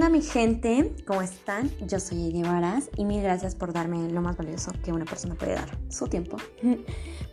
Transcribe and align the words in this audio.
onda 0.00 0.08
mi 0.08 0.22
gente? 0.22 0.94
¿Cómo 1.06 1.20
están? 1.20 1.70
Yo 1.86 2.00
soy 2.00 2.28
Eddie 2.28 2.42
Varas 2.42 2.88
y 2.96 3.04
mil 3.04 3.20
gracias 3.22 3.54
por 3.54 3.74
darme 3.74 4.10
lo 4.10 4.22
más 4.22 4.34
valioso 4.34 4.72
que 4.82 4.92
una 4.92 5.04
persona 5.04 5.34
puede 5.34 5.56
dar, 5.56 5.76
su 5.90 6.06
tiempo. 6.06 6.38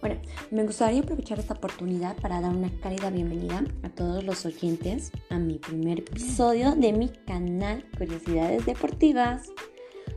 Bueno, 0.01 0.21
me 0.51 0.63
gustaría 0.63 0.99
aprovechar 0.99 1.39
esta 1.39 1.53
oportunidad 1.53 2.17
para 2.17 2.39
dar 2.39 2.53
una 2.53 2.69
cálida 2.81 3.09
bienvenida 3.09 3.63
a 3.83 3.89
todos 3.89 4.23
los 4.23 4.45
oyentes 4.45 5.11
a 5.29 5.39
mi 5.39 5.57
primer 5.57 5.99
episodio 5.99 6.75
de 6.75 6.93
mi 6.93 7.09
canal 7.09 7.83
Curiosidades 7.97 8.65
Deportivas, 8.65 9.47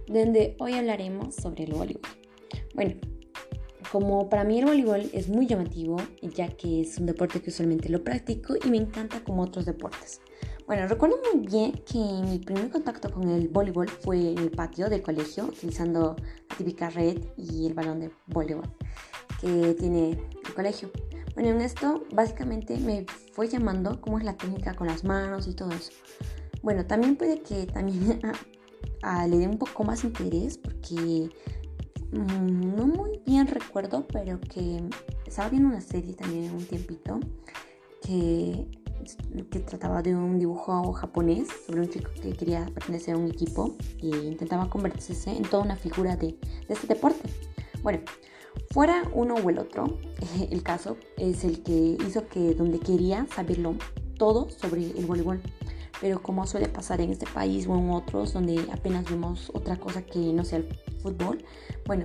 donde 0.06 0.56
hoy 0.58 0.74
hablaremos 0.74 1.36
sobre 1.36 1.64
el 1.64 1.72
voleibol. 1.72 2.10
Bueno, 2.74 2.96
como 3.92 4.28
para 4.28 4.44
mí 4.44 4.58
el 4.58 4.66
voleibol 4.66 5.08
es 5.12 5.28
muy 5.28 5.46
llamativo, 5.46 5.96
ya 6.20 6.48
que 6.48 6.82
es 6.82 6.98
un 6.98 7.06
deporte 7.06 7.40
que 7.40 7.50
usualmente 7.50 7.88
lo 7.88 8.02
practico 8.02 8.54
y 8.62 8.68
me 8.68 8.76
encanta 8.76 9.22
como 9.24 9.44
otros 9.44 9.64
deportes. 9.66 10.20
Bueno, 10.70 10.86
recuerdo 10.86 11.16
muy 11.34 11.44
bien 11.44 11.72
que 11.72 11.98
mi 11.98 12.38
primer 12.38 12.70
contacto 12.70 13.10
con 13.10 13.28
el 13.28 13.48
voleibol 13.48 13.88
fue 13.88 14.30
en 14.30 14.38
el 14.38 14.52
patio 14.52 14.88
del 14.88 15.02
colegio, 15.02 15.46
utilizando 15.46 16.14
la 16.48 16.56
típica 16.56 16.88
red 16.90 17.18
y 17.36 17.66
el 17.66 17.74
balón 17.74 17.98
de 17.98 18.12
voleibol 18.28 18.70
que 19.40 19.74
tiene 19.74 20.10
el 20.10 20.54
colegio. 20.54 20.92
Bueno, 21.34 21.48
en 21.50 21.60
esto 21.60 22.04
básicamente 22.14 22.76
me 22.76 23.04
fue 23.32 23.48
llamando 23.48 24.00
cómo 24.00 24.18
es 24.18 24.24
la 24.24 24.36
técnica 24.36 24.74
con 24.74 24.86
las 24.86 25.02
manos 25.02 25.48
y 25.48 25.54
todo 25.54 25.72
eso. 25.72 25.90
Bueno, 26.62 26.86
también 26.86 27.16
puede 27.16 27.40
que 27.40 27.66
también 27.66 28.20
le 29.28 29.38
dé 29.38 29.48
un 29.48 29.58
poco 29.58 29.82
más 29.82 30.04
interés 30.04 30.56
porque 30.56 31.30
mm, 32.12 32.76
no 32.76 32.86
muy 32.86 33.20
bien 33.26 33.48
recuerdo, 33.48 34.06
pero 34.06 34.38
que 34.38 34.84
estaba 35.26 35.48
viendo 35.48 35.68
una 35.68 35.80
serie 35.80 36.14
también 36.14 36.54
un 36.54 36.64
tiempito 36.64 37.18
que 38.02 38.68
que 39.50 39.60
trataba 39.60 40.02
de 40.02 40.14
un 40.14 40.38
dibujo 40.38 40.92
japonés 40.92 41.48
sobre 41.66 41.80
un 41.80 41.88
chico 41.88 42.10
que 42.20 42.32
quería 42.32 42.66
pertenecer 42.66 43.14
a 43.14 43.18
un 43.18 43.28
equipo 43.28 43.76
e 44.02 44.06
intentaba 44.06 44.68
convertirse 44.68 45.30
en 45.30 45.42
toda 45.42 45.64
una 45.64 45.76
figura 45.76 46.16
de, 46.16 46.38
este 46.68 46.86
deporte. 46.86 47.28
Bueno, 47.82 48.00
fuera 48.70 49.02
uno 49.14 49.34
o 49.34 49.50
el 49.50 49.58
otro, 49.58 49.98
el 50.50 50.62
caso 50.62 50.96
es 51.16 51.44
el 51.44 51.62
que 51.62 51.96
hizo 52.06 52.26
que 52.28 52.54
donde 52.54 52.78
quería 52.78 53.26
saberlo 53.34 53.74
todo 54.16 54.48
sobre 54.50 54.90
el 54.90 55.06
voleibol. 55.06 55.40
Pero 56.00 56.22
como 56.22 56.46
suele 56.46 56.68
pasar 56.68 57.02
en 57.02 57.10
este 57.10 57.26
país 57.26 57.66
o 57.66 57.76
en 57.76 57.90
otros 57.90 58.32
donde 58.32 58.58
apenas 58.72 59.04
vemos 59.10 59.50
otra 59.52 59.78
cosa 59.78 60.00
que 60.00 60.18
no 60.18 60.44
sea 60.44 60.58
el 60.58 60.68
fútbol, 61.02 61.44
bueno, 61.86 62.04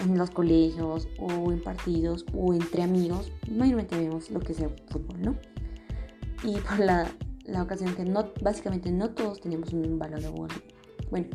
en 0.00 0.18
los 0.18 0.30
colegios 0.30 1.08
o 1.18 1.52
en 1.52 1.62
partidos 1.62 2.26
o 2.34 2.52
entre 2.52 2.82
amigos, 2.82 3.30
mayormente 3.48 3.96
vemos 3.96 4.30
lo 4.30 4.40
que 4.40 4.52
es 4.52 4.60
el 4.60 4.70
fútbol, 4.88 5.22
¿no? 5.22 5.36
Y 6.42 6.56
por 6.58 6.78
la, 6.78 7.10
la 7.44 7.62
ocasión 7.62 7.94
que 7.94 8.04
no, 8.04 8.32
básicamente 8.42 8.90
no 8.90 9.10
todos 9.10 9.40
teníamos 9.40 9.72
un 9.72 9.98
balón 9.98 10.20
de 10.20 10.28
voleibol. 10.28 10.62
Bueno, 11.10 11.28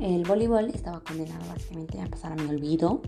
el 0.00 0.24
voleibol 0.24 0.66
estaba 0.66 1.00
condenado 1.00 1.46
básicamente 1.48 2.00
a 2.00 2.06
pasar 2.06 2.32
a 2.32 2.36
mi 2.36 2.48
olvido. 2.48 3.02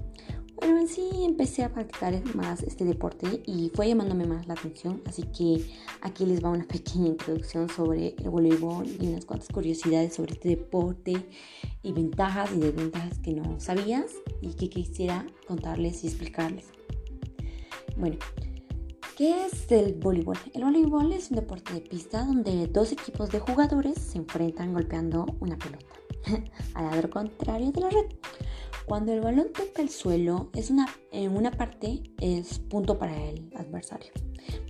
Pero 0.61 0.79
en 0.79 0.87
sí 0.87 1.11
empecé 1.25 1.65
a 1.65 1.73
practicar 1.73 2.23
más 2.37 2.63
este 2.63 2.85
deporte 2.85 3.43
y 3.47 3.73
fue 3.75 3.89
llamándome 3.89 4.27
más 4.27 4.47
la 4.47 4.55
atención. 4.55 5.03
Así 5.07 5.25
que 5.25 5.67
aquí 6.03 6.25
les 6.25 6.45
va 6.45 6.51
una 6.51 6.65
pequeña 6.69 7.09
introducción 7.09 7.69
sobre 7.69 8.15
el 8.19 8.31
voleibol 8.31 8.87
y 8.87 9.09
unas 9.09 9.25
cuantas 9.25 9.49
curiosidades 9.49 10.15
sobre 10.15 10.35
este 10.35 10.51
deporte 10.51 11.27
y 11.83 11.93
ventajas 11.93 12.53
y 12.55 12.61
desventajas 12.61 13.19
que 13.19 13.33
no 13.33 13.59
sabías 13.59 14.13
y 14.41 14.55
que 14.55 14.69
quisiera 14.69 15.27
contarles 15.49 16.05
y 16.05 16.07
explicarles. 16.07 16.67
Bueno, 17.97 18.19
¿Qué 19.17 19.45
es 19.45 19.71
el 19.71 19.93
voleibol? 19.93 20.39
El 20.55 20.65
voleibol 20.65 21.13
es 21.13 21.31
un 21.31 21.37
deporte 21.37 21.75
de 21.75 21.83
pista 21.83 22.25
donde 22.25 22.67
dos 22.67 22.93
equipos 22.93 23.31
de 23.31 23.41
jugadores 23.41 23.99
se 23.99 24.17
enfrentan 24.17 24.73
golpeando 24.73 25.27
una 25.39 25.59
pelota 25.59 25.85
al 26.75 26.87
lado 26.87 27.11
contrario 27.11 27.73
de 27.73 27.81
la 27.83 27.91
red. 27.91 28.07
Cuando 28.87 29.13
el 29.13 29.21
balón 29.21 29.53
toca 29.53 29.83
el 29.83 29.91
suelo, 29.91 30.49
es 30.55 30.71
una, 30.71 30.89
en 31.11 31.37
una 31.37 31.51
parte 31.51 32.03
es 32.21 32.59
punto 32.59 32.99
para 32.99 33.15
el 33.29 33.51
adversario. 33.55 34.11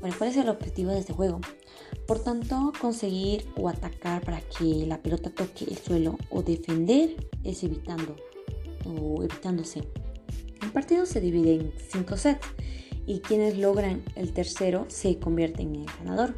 Bueno, 0.00 0.16
¿cuál 0.19 0.31
es 0.31 0.36
el 0.36 0.48
objetivo 0.48 0.91
de 0.91 0.98
este 0.98 1.12
juego? 1.12 1.41
Por 2.08 2.19
tanto, 2.19 2.72
conseguir 2.81 3.47
o 3.56 3.69
atacar 3.69 4.25
para 4.25 4.41
que 4.41 4.86
la 4.86 5.00
pelota 5.00 5.31
toque 5.31 5.66
el 5.66 5.78
suelo 5.78 6.19
o 6.31 6.42
defender 6.42 7.28
es 7.44 7.62
evitando 7.62 8.16
o 8.84 9.22
evitándose. 9.22 9.84
El 10.60 10.72
partido 10.72 11.06
se 11.06 11.20
divide 11.20 11.54
en 11.54 11.72
cinco 11.91 12.16
sets 12.16 12.47
y 13.06 13.20
quienes 13.20 13.58
logran 13.58 14.02
el 14.16 14.32
tercero 14.32 14.86
se 14.88 15.18
convierten 15.18 15.74
en 15.74 15.80
el 15.82 15.90
ganador. 15.98 16.34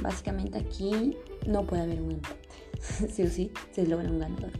Básicamente 0.00 0.58
aquí 0.58 1.16
no 1.46 1.64
puede 1.66 1.82
haber 1.82 2.00
un 2.00 2.12
empate. 2.12 2.48
sí 3.12 3.22
o 3.22 3.28
sí, 3.28 3.50
se 3.72 3.86
logra 3.86 4.10
un 4.10 4.18
ganador. 4.18 4.50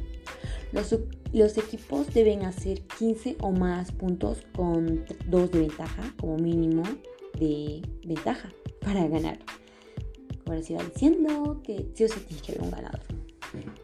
Los, 1.32 1.56
equipos 1.56 2.12
deben 2.12 2.44
hacer 2.44 2.82
15 2.98 3.36
o 3.40 3.52
más 3.52 3.92
puntos 3.92 4.42
con 4.56 5.04
2 5.28 5.50
de 5.52 5.60
ventaja, 5.60 6.02
como 6.18 6.36
mínimo 6.36 6.82
de 7.38 7.80
ventaja, 8.04 8.52
para 8.80 9.06
ganar. 9.06 9.38
Les 10.50 10.68
iba 10.70 10.82
diciendo, 10.82 11.60
que 11.62 11.86
sí 11.94 12.04
o 12.04 12.08
sí 12.08 12.20
tiene 12.26 12.42
que 12.42 12.52
haber 12.52 12.62
un 12.64 12.70
ganador. 12.72 13.23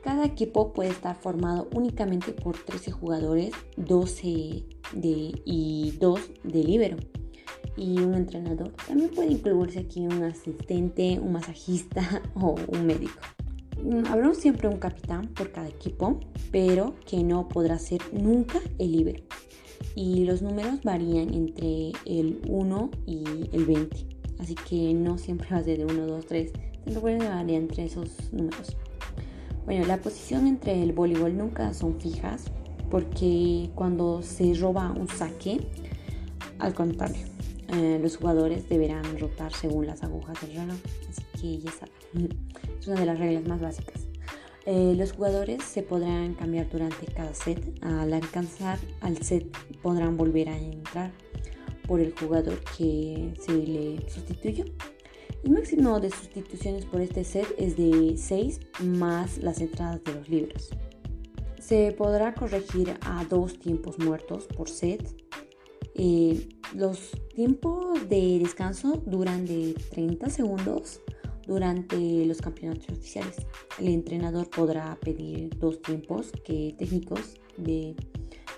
Cada 0.02 0.24
equipo 0.24 0.72
puede 0.72 0.90
estar 0.90 1.16
formado 1.16 1.68
únicamente 1.74 2.32
por 2.32 2.56
13 2.56 2.90
jugadores, 2.92 3.52
12 3.76 4.64
de, 4.94 5.42
y 5.44 5.92
2 5.98 6.20
de 6.44 6.64
libero 6.64 6.96
y 7.76 7.98
un 8.00 8.14
entrenador. 8.14 8.72
También 8.86 9.10
puede 9.10 9.32
incluirse 9.32 9.80
aquí 9.80 10.00
un 10.00 10.22
asistente, 10.22 11.18
un 11.18 11.32
masajista 11.32 12.22
o 12.34 12.54
un 12.68 12.86
médico. 12.86 13.20
Mm, 13.82 14.06
habrá 14.06 14.32
siempre 14.34 14.68
un 14.68 14.78
capitán 14.78 15.28
por 15.28 15.50
cada 15.50 15.68
equipo, 15.68 16.20
pero 16.50 16.94
que 17.06 17.22
no 17.22 17.48
podrá 17.48 17.78
ser 17.78 18.00
nunca 18.12 18.60
el 18.78 18.92
libero. 18.92 19.22
Y 19.94 20.24
los 20.24 20.42
números 20.42 20.82
varían 20.82 21.32
entre 21.32 21.92
el 22.04 22.40
1 22.46 22.90
y 23.06 23.24
el 23.52 23.64
20. 23.64 24.06
Así 24.38 24.54
que 24.54 24.94
no 24.94 25.18
siempre 25.18 25.48
va 25.50 25.58
a 25.58 25.64
ser 25.64 25.78
de 25.78 25.86
1, 25.86 26.06
2, 26.06 26.26
3. 26.26 26.52
Siempre 26.84 27.00
puede 27.00 27.18
variar 27.18 27.50
entre 27.62 27.84
esos 27.84 28.32
números. 28.32 28.76
Bueno, 29.70 29.86
la 29.86 29.98
posición 29.98 30.48
entre 30.48 30.82
el 30.82 30.92
voleibol 30.92 31.38
nunca 31.38 31.72
son 31.74 32.00
fijas 32.00 32.46
porque 32.90 33.70
cuando 33.76 34.20
se 34.20 34.52
roba 34.54 34.90
un 34.90 35.06
saque, 35.06 35.60
al 36.58 36.74
contrario, 36.74 37.24
eh, 37.68 38.00
los 38.02 38.16
jugadores 38.16 38.68
deberán 38.68 39.04
rotar 39.20 39.52
según 39.52 39.86
las 39.86 40.02
agujas 40.02 40.40
del 40.40 40.56
reloj. 40.56 40.76
Así 41.08 41.22
que 41.40 41.58
ya 41.60 41.70
saben, 41.70 42.36
es 42.80 42.88
una 42.88 42.98
de 42.98 43.06
las 43.06 43.20
reglas 43.20 43.46
más 43.46 43.60
básicas. 43.60 44.08
Eh, 44.66 44.94
los 44.96 45.12
jugadores 45.12 45.62
se 45.62 45.84
podrán 45.84 46.34
cambiar 46.34 46.68
durante 46.68 47.06
cada 47.06 47.32
set. 47.32 47.78
Al 47.80 48.12
alcanzar 48.12 48.80
al 49.00 49.22
set 49.22 49.56
podrán 49.82 50.16
volver 50.16 50.48
a 50.48 50.58
entrar 50.58 51.12
por 51.86 52.00
el 52.00 52.12
jugador 52.12 52.58
que 52.76 53.34
se 53.38 53.52
le 53.52 54.10
sustituyó. 54.10 54.64
El 55.42 55.52
máximo 55.52 55.98
de 56.00 56.10
sustituciones 56.10 56.84
por 56.84 57.00
este 57.00 57.24
set 57.24 57.46
es 57.56 57.74
de 57.76 58.14
6 58.16 58.60
más 58.84 59.38
las 59.38 59.60
entradas 59.60 60.04
de 60.04 60.14
los 60.14 60.28
libros. 60.28 60.70
Se 61.58 61.92
podrá 61.92 62.34
corregir 62.34 62.94
a 63.00 63.24
dos 63.24 63.58
tiempos 63.58 63.98
muertos 63.98 64.46
por 64.46 64.68
set. 64.68 65.02
Eh, 65.94 66.46
los 66.74 67.12
tiempos 67.34 68.06
de 68.10 68.38
descanso 68.38 69.02
duran 69.06 69.46
de 69.46 69.74
30 69.90 70.28
segundos 70.28 71.00
durante 71.46 72.26
los 72.26 72.42
campeonatos 72.42 72.90
oficiales. 72.90 73.36
El 73.78 73.88
entrenador 73.88 74.50
podrá 74.50 74.98
pedir 75.00 75.58
dos 75.58 75.80
tiempos 75.80 76.32
que, 76.44 76.74
técnicos 76.78 77.40
de, 77.56 77.96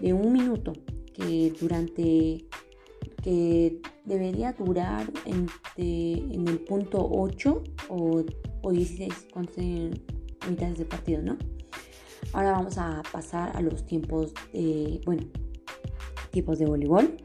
de 0.01 0.13
un 0.13 0.33
minuto 0.33 0.73
que 1.15 1.53
durante 1.61 2.45
que 3.23 3.81
debería 4.05 4.53
durar 4.53 5.11
en 5.27 5.49
el 6.49 6.59
punto 6.61 7.09
8 7.11 7.63
o, 7.89 8.25
16, 8.71 9.29
cuando 9.33 9.53
en 9.57 10.03
mitades 10.49 10.79
de 10.79 10.85
partido, 10.85 11.23
¿no? 11.23 11.37
Ahora 12.33 12.53
vamos 12.53 12.79
a 12.79 13.03
pasar 13.13 13.55
a 13.57 13.61
los 13.61 13.85
tiempos, 13.85 14.33
de, 14.53 15.01
bueno, 15.05 15.25
tipos 16.31 16.59
de 16.59 16.67
voleibol. 16.67 17.17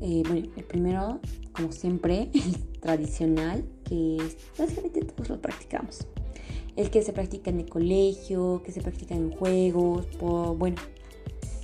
Eh, 0.00 0.22
bueno, 0.28 0.48
el 0.56 0.64
primero, 0.64 1.20
como 1.52 1.72
siempre, 1.72 2.30
el 2.34 2.80
tradicional, 2.80 3.64
que 3.84 4.18
básicamente 4.58 5.02
todos 5.02 5.28
lo 5.28 5.40
practicamos. 5.40 6.06
El 6.74 6.90
que 6.90 7.02
se 7.02 7.12
practica 7.12 7.50
en 7.50 7.60
el 7.60 7.68
colegio, 7.70 8.62
que 8.64 8.72
se 8.72 8.82
practica 8.82 9.14
en 9.14 9.30
juegos, 9.30 10.06
bueno. 10.20 10.76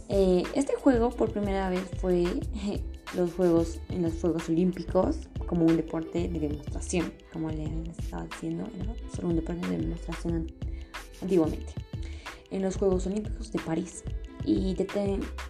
Eh, 0.09 0.43
este 0.55 0.75
juego 0.75 1.11
por 1.11 1.33
primera 1.33 1.71
vez 1.71 1.85
fue 1.99 2.25
los 3.17 3.33
juegos, 3.35 3.81
en 3.89 4.03
los 4.03 4.15
Juegos 4.15 4.49
Olímpicos 4.49 5.29
como 5.47 5.67
un 5.67 5.77
deporte 5.77 6.29
de 6.29 6.41
demostración, 6.41 7.13
como 7.33 7.51
le 7.51 7.65
estaba 7.99 8.25
diciendo, 8.25 8.67
era 8.81 8.95
solo 9.15 9.29
un 9.29 9.37
deporte 9.37 9.67
de 9.69 9.79
demostración 9.79 10.51
antiguamente, 11.21 11.73
en 12.51 12.63
los 12.63 12.77
Juegos 12.77 13.07
Olímpicos 13.07 13.53
de 13.53 13.59
París. 13.59 14.03
Y 14.45 14.75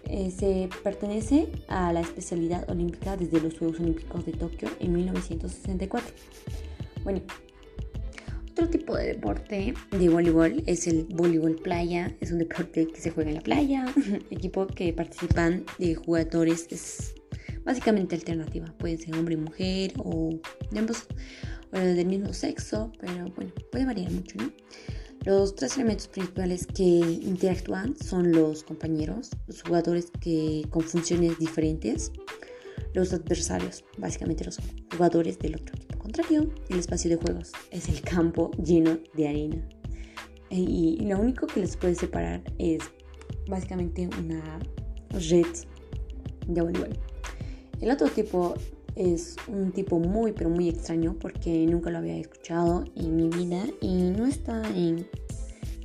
eh, 0.05 0.31
se 0.31 0.69
pertenece 0.83 1.49
a 1.67 1.91
la 1.93 2.01
especialidad 2.01 2.69
olímpica 2.69 3.17
desde 3.17 3.41
los 3.41 3.57
Juegos 3.57 3.79
Olímpicos 3.79 4.25
de 4.25 4.33
Tokio 4.33 4.69
en 4.79 4.93
1964. 4.93 6.13
Bueno, 7.03 7.21
Otro 8.51 8.69
tipo 8.69 8.95
de 8.95 9.07
deporte 9.07 9.73
de 9.89 10.09
voleibol 10.09 10.61
es 10.67 10.85
el 10.85 11.05
voleibol 11.05 11.55
playa. 11.55 12.15
Es 12.19 12.31
un 12.31 12.37
deporte 12.37 12.87
que 12.87 13.01
se 13.01 13.09
juega 13.09 13.31
en 13.31 13.37
la 13.37 13.41
playa. 13.41 13.85
Equipo 14.29 14.67
que 14.67 14.93
participan 14.93 15.65
de 15.79 15.95
jugadores 15.95 16.67
es 16.69 17.15
básicamente 17.65 18.15
alternativa. 18.15 18.67
Pueden 18.77 18.97
ser 18.97 19.15
hombre 19.15 19.35
y 19.35 19.37
mujer 19.37 19.93
o 19.97 20.31
de 20.71 20.79
ambos 20.79 21.05
o 21.71 21.77
del 21.77 22.05
mismo 22.05 22.33
sexo, 22.33 22.91
pero 22.99 23.25
bueno, 23.35 23.51
puede 23.71 23.85
variar 23.85 24.11
mucho, 24.11 24.37
¿no? 24.37 24.51
Los 25.25 25.55
tres 25.55 25.75
elementos 25.77 26.07
principales 26.07 26.67
que 26.67 26.83
interactúan 26.83 27.95
son 27.95 28.33
los 28.33 28.63
compañeros, 28.63 29.29
los 29.47 29.61
jugadores 29.61 30.11
que 30.19 30.65
con 30.69 30.83
funciones 30.83 31.39
diferentes, 31.39 32.11
los 32.93 33.13
adversarios, 33.13 33.85
básicamente 33.97 34.43
los 34.43 34.59
jugadores 34.91 35.39
del 35.39 35.55
otro 35.55 35.75
equipo 35.75 35.93
contrario, 36.03 36.53
el 36.69 36.79
espacio 36.79 37.09
de 37.09 37.15
juegos 37.15 37.51
es 37.71 37.87
el 37.87 38.01
campo 38.01 38.51
lleno 38.63 38.99
de 39.13 39.27
arena. 39.27 39.69
Y 40.49 40.99
lo 41.07 41.17
único 41.17 41.47
que 41.47 41.61
les 41.61 41.75
puede 41.75 41.95
separar 41.95 42.43
es 42.59 42.83
básicamente 43.47 44.07
una 44.19 44.59
red 45.09 45.47
de 46.45 46.61
voleibol. 46.61 46.99
El 47.83 47.91
otro 47.91 48.07
tipo 48.07 48.53
es 48.95 49.35
un 49.49 49.73
tipo 49.73 49.99
muy 49.99 50.31
pero 50.31 50.49
muy 50.49 50.69
extraño 50.69 51.17
porque 51.19 51.65
nunca 51.65 51.89
lo 51.89 51.97
había 51.97 52.15
escuchado 52.15 52.85
en 52.95 53.17
mi 53.17 53.27
vida 53.27 53.65
y 53.81 54.03
no 54.03 54.25
está 54.25 54.61
en, 54.73 55.05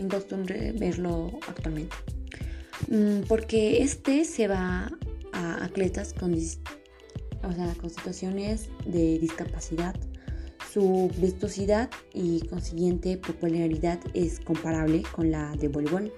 costumbre 0.09 0.71
verlo 0.71 1.33
actualmente. 1.49 1.97
Mm, 2.87 3.23
porque 3.27 3.83
este 3.83 4.25
se 4.25 4.47
va 4.47 4.93
a 5.33 5.65
atletas 5.65 6.15
con, 6.15 6.35
o 6.35 7.53
sea, 7.53 7.75
con 7.81 7.91
situaciones 7.91 8.69
de 8.87 9.19
discapacidad. 9.19 9.97
Su 10.73 11.11
vistosidad 11.17 11.91
y 12.15 12.47
consiguiente 12.47 13.17
popularidad 13.17 13.99
es 14.15 14.39
comparable 14.39 15.03
con 15.17 15.33
la 15.33 15.57
de 15.57 15.67
voleibol 15.67 16.13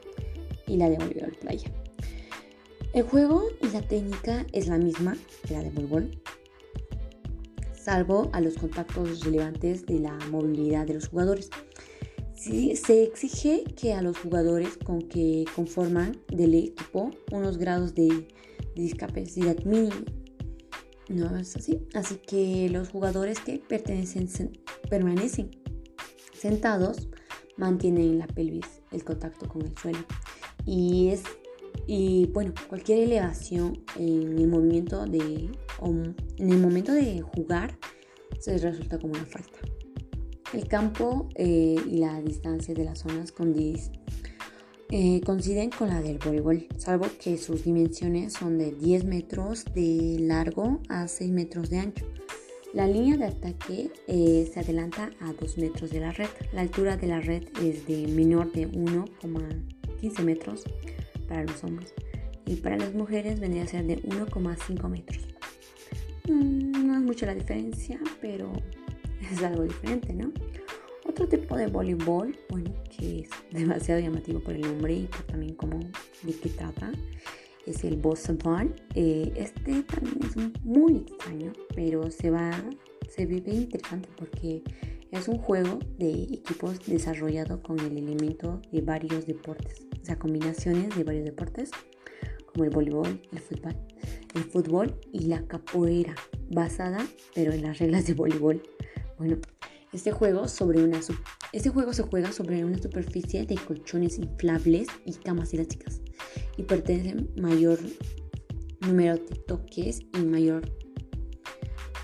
y 0.67 0.77
la 0.77 0.91
de 0.91 0.99
voleibol 0.99 1.33
playa. 1.41 1.73
El 2.93 3.05
juego 3.05 3.45
y 3.63 3.69
la 3.69 3.83
técnica 3.83 4.45
es 4.53 4.67
la 4.67 4.77
misma 4.77 5.17
que 5.47 5.55
la 5.55 5.63
de 5.63 5.71
voleibol, 5.71 6.11
salvo 7.73 8.31
a 8.33 8.41
los 8.41 8.55
contactos 8.55 9.25
relevantes 9.25 9.87
de 9.87 10.01
la 10.01 10.19
movilidad 10.31 10.89
de 10.89 10.95
los 10.95 11.07
jugadores. 11.07 11.51
se 12.35 13.05
exige 13.05 13.63
que 13.77 13.95
a 13.95 14.03
los 14.03 14.19
jugadores 14.19 14.77
con 14.77 15.03
que 15.03 15.45
conforman 15.55 16.17
del 16.33 16.55
equipo 16.55 17.13
unos 17.31 17.59
grados 17.59 17.95
de, 17.95 18.27
discapacidad 18.75 19.57
mínima. 19.65 20.05
No 21.09 21.37
es 21.37 21.57
así. 21.57 21.87
Así 21.95 22.17
que 22.17 22.69
los 22.71 22.91
jugadores 22.91 23.41
que 23.41 23.61
permanecen 23.69 25.51
sentados 26.33 27.09
mantienen 27.57 28.19
la 28.19 28.27
pelvis, 28.27 28.81
el 28.91 29.05
contacto 29.05 29.49
con 29.49 29.63
el 29.63 29.77
suelo. 29.77 30.05
Y 30.65 31.09
es 31.09 31.23
y 31.93 32.27
bueno, 32.27 32.55
cualquier 32.69 33.01
elevación 33.01 33.83
en 33.97 34.39
el 34.39 34.47
movimiento 34.47 35.07
de 35.07 35.51
en 35.83 36.15
el 36.39 36.59
momento 36.59 36.93
de 36.93 37.21
jugar 37.21 37.77
se 38.39 38.59
resulta 38.59 38.97
como 38.97 39.15
una 39.15 39.25
falta. 39.25 39.59
El 40.53 40.69
campo 40.69 41.29
eh, 41.35 41.75
y 41.85 41.99
la 41.99 42.23
distancia 42.23 42.75
de 42.75 42.85
las 42.85 43.01
zonas 43.01 43.35
eh, 44.91 45.21
coinciden 45.27 45.71
con 45.71 45.89
la 45.89 46.01
del 46.01 46.19
voleibol, 46.19 46.69
salvo 46.77 47.07
que 47.21 47.37
sus 47.37 47.65
dimensiones 47.65 48.35
son 48.35 48.57
de 48.57 48.71
10 48.71 49.05
metros 49.07 49.65
de 49.75 50.19
largo 50.21 50.79
a 50.89 51.09
6 51.09 51.33
metros 51.33 51.71
de 51.71 51.79
ancho. 51.79 52.07
La 52.73 52.87
línea 52.87 53.17
de 53.17 53.25
ataque 53.25 53.91
eh, 54.07 54.49
se 54.53 54.61
adelanta 54.61 55.11
a 55.19 55.33
2 55.33 55.59
metros 55.59 55.91
de 55.91 55.99
la 55.99 56.13
red. 56.13 56.29
La 56.53 56.61
altura 56.61 56.97
de 56.97 57.09
la 57.09 57.21
red 57.21 57.49
es 57.65 57.85
de 57.89 58.07
menor 58.07 58.53
de 58.53 58.71
1,15 58.71 60.23
metros 60.23 60.65
para 61.31 61.45
los 61.45 61.63
hombres 61.63 61.95
y 62.45 62.57
para 62.57 62.77
las 62.77 62.93
mujeres 62.93 63.39
vendría 63.39 63.63
a 63.63 63.67
ser 63.69 63.87
de 63.87 64.03
1,5 64.03 64.89
metros. 64.89 65.25
Mm, 66.29 66.87
no 66.87 66.97
es 66.97 67.03
mucha 67.03 67.27
la 67.27 67.35
diferencia, 67.35 68.01
pero 68.21 68.53
es 69.33 69.43
algo 69.43 69.63
diferente, 69.63 70.13
¿no? 70.13 70.33
Otro 71.07 71.29
tipo 71.29 71.57
de 71.57 71.69
voleibol, 71.69 72.37
bueno, 72.51 72.75
que 72.97 73.21
es 73.21 73.31
demasiado 73.53 74.01
llamativo 74.01 74.41
por 74.41 74.55
el 74.55 74.63
nombre 74.63 74.95
y 74.95 75.07
por 75.07 75.23
también 75.23 75.55
como 75.55 75.79
de 75.79 76.33
qué 76.35 76.49
trata, 76.51 76.91
es 77.67 77.85
el 77.85 77.97
Ball. 77.97 78.75
Eh, 78.95 79.33
este 79.37 79.83
también 79.85 80.19
es 80.25 80.65
muy 80.65 80.97
extraño, 80.97 81.53
pero 81.75 82.11
se 82.11 82.31
va, 82.31 82.51
se 83.09 83.27
vive 83.27 83.53
interesante 83.53 84.09
porque 84.17 84.63
es 85.13 85.29
un 85.29 85.39
juego 85.39 85.79
de 85.99 86.11
equipos 86.25 86.85
desarrollado 86.87 87.63
con 87.63 87.79
el 87.79 87.97
elemento 87.97 88.61
de 88.73 88.81
varios 88.81 89.27
deportes, 89.27 89.87
o 90.01 90.05
sea, 90.05 90.19
combinaciones 90.19 90.97
de 90.97 91.05
varios 91.05 91.25
deportes 91.25 91.71
como 92.53 92.65
el 92.65 92.71
voleibol, 92.71 93.21
el 93.33 93.39
fútbol, 93.39 93.77
el 94.35 94.45
fútbol 94.45 95.01
y 95.13 95.21
la 95.27 95.47
capoeira, 95.47 96.15
basada 96.51 97.07
pero 97.35 97.53
en 97.53 97.63
las 97.63 97.79
reglas 97.79 98.07
de 98.07 98.15
voleibol. 98.15 98.63
Bueno, 99.19 99.39
este 99.93 100.13
juego, 100.13 100.49
sobre 100.49 100.83
una, 100.83 101.01
este 101.53 101.71
juego 101.71 101.93
se 101.93 102.03
juega 102.03 102.33
sobre 102.33 102.65
una 102.65 102.79
superficie 102.79 103.45
de 103.45 103.57
colchones 103.57 104.19
inflables 104.19 104.89
y 105.05 105.15
camas 105.15 105.53
elásticas 105.53 106.01
y 106.57 106.63
pertenece 106.63 107.27
mayor 107.41 107.79
número 108.81 109.17
de 109.17 109.37
toques 109.47 110.01
y 110.15 110.19
mayor 110.19 110.71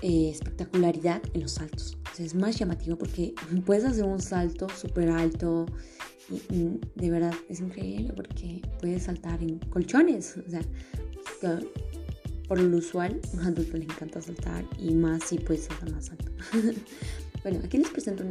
eh, 0.01 0.29
espectacularidad 0.29 1.21
en 1.33 1.41
los 1.41 1.53
saltos. 1.53 1.97
es 2.19 2.35
más 2.35 2.57
llamativo 2.57 2.97
porque 2.97 3.33
puedes 3.65 3.85
hacer 3.85 4.03
un 4.03 4.21
salto 4.21 4.67
súper 4.69 5.09
alto 5.09 5.65
de 6.29 7.09
verdad 7.09 7.33
es 7.49 7.59
increíble 7.59 8.13
porque 8.15 8.61
puedes 8.79 9.03
saltar 9.03 9.41
en 9.41 9.59
colchones. 9.59 10.37
O 10.37 10.49
sea, 10.49 10.61
por 12.47 12.59
lo 12.59 12.77
usual, 12.77 13.19
un 13.33 13.41
adulto 13.41 13.77
le 13.77 13.83
encanta 13.83 14.21
saltar 14.21 14.65
y 14.77 14.93
más 14.93 15.23
si 15.23 15.37
puedes 15.37 15.65
saltar 15.65 15.91
más 15.91 16.09
alto. 16.11 16.31
bueno, 17.43 17.59
aquí 17.63 17.77
les 17.77 17.89
presento 17.89 18.23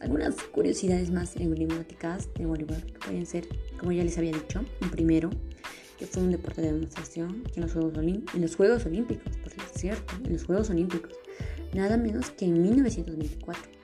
algunas 0.00 0.34
curiosidades 0.52 1.10
más 1.10 1.36
emblemáticas 1.36 2.28
de 2.34 2.46
voleibol 2.46 2.82
que 2.84 2.98
pueden 2.98 3.26
ser, 3.26 3.48
como 3.78 3.92
ya 3.92 4.04
les 4.04 4.18
había 4.18 4.32
dicho, 4.32 4.64
un 4.80 4.90
primero, 4.90 5.30
que 5.98 6.06
fue 6.06 6.22
un 6.22 6.30
deporte 6.30 6.60
de 6.60 6.72
demostración 6.72 7.44
en 7.54 7.62
los 7.62 7.72
Juegos, 7.72 7.94
en 7.98 8.40
los 8.40 8.56
Juegos 8.56 8.84
Olímpicos, 8.86 9.36
por 9.38 9.52
cierto, 9.78 10.14
en 10.24 10.32
los 10.32 10.44
Juegos 10.44 10.68
Olímpicos, 10.70 11.12
nada 11.72 11.96
menos 11.96 12.30
que 12.30 12.44
en 12.44 12.60
1924. 12.60 13.81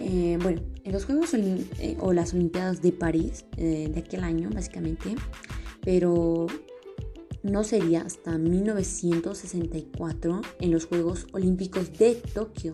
Eh, 0.00 0.38
bueno, 0.42 0.62
en 0.84 0.92
los 0.92 1.04
Juegos 1.04 1.34
eh, 1.34 1.96
o 2.00 2.12
las 2.12 2.32
Olimpiadas 2.32 2.82
de 2.82 2.90
París 2.92 3.44
eh, 3.56 3.90
de 3.92 4.00
aquel 4.00 4.24
año, 4.24 4.50
básicamente, 4.52 5.14
pero 5.82 6.46
no 7.42 7.64
sería 7.64 8.02
hasta 8.02 8.38
1964 8.38 10.40
en 10.60 10.70
los 10.70 10.86
Juegos 10.86 11.26
Olímpicos 11.32 11.92
de 11.98 12.14
Tokio. 12.14 12.72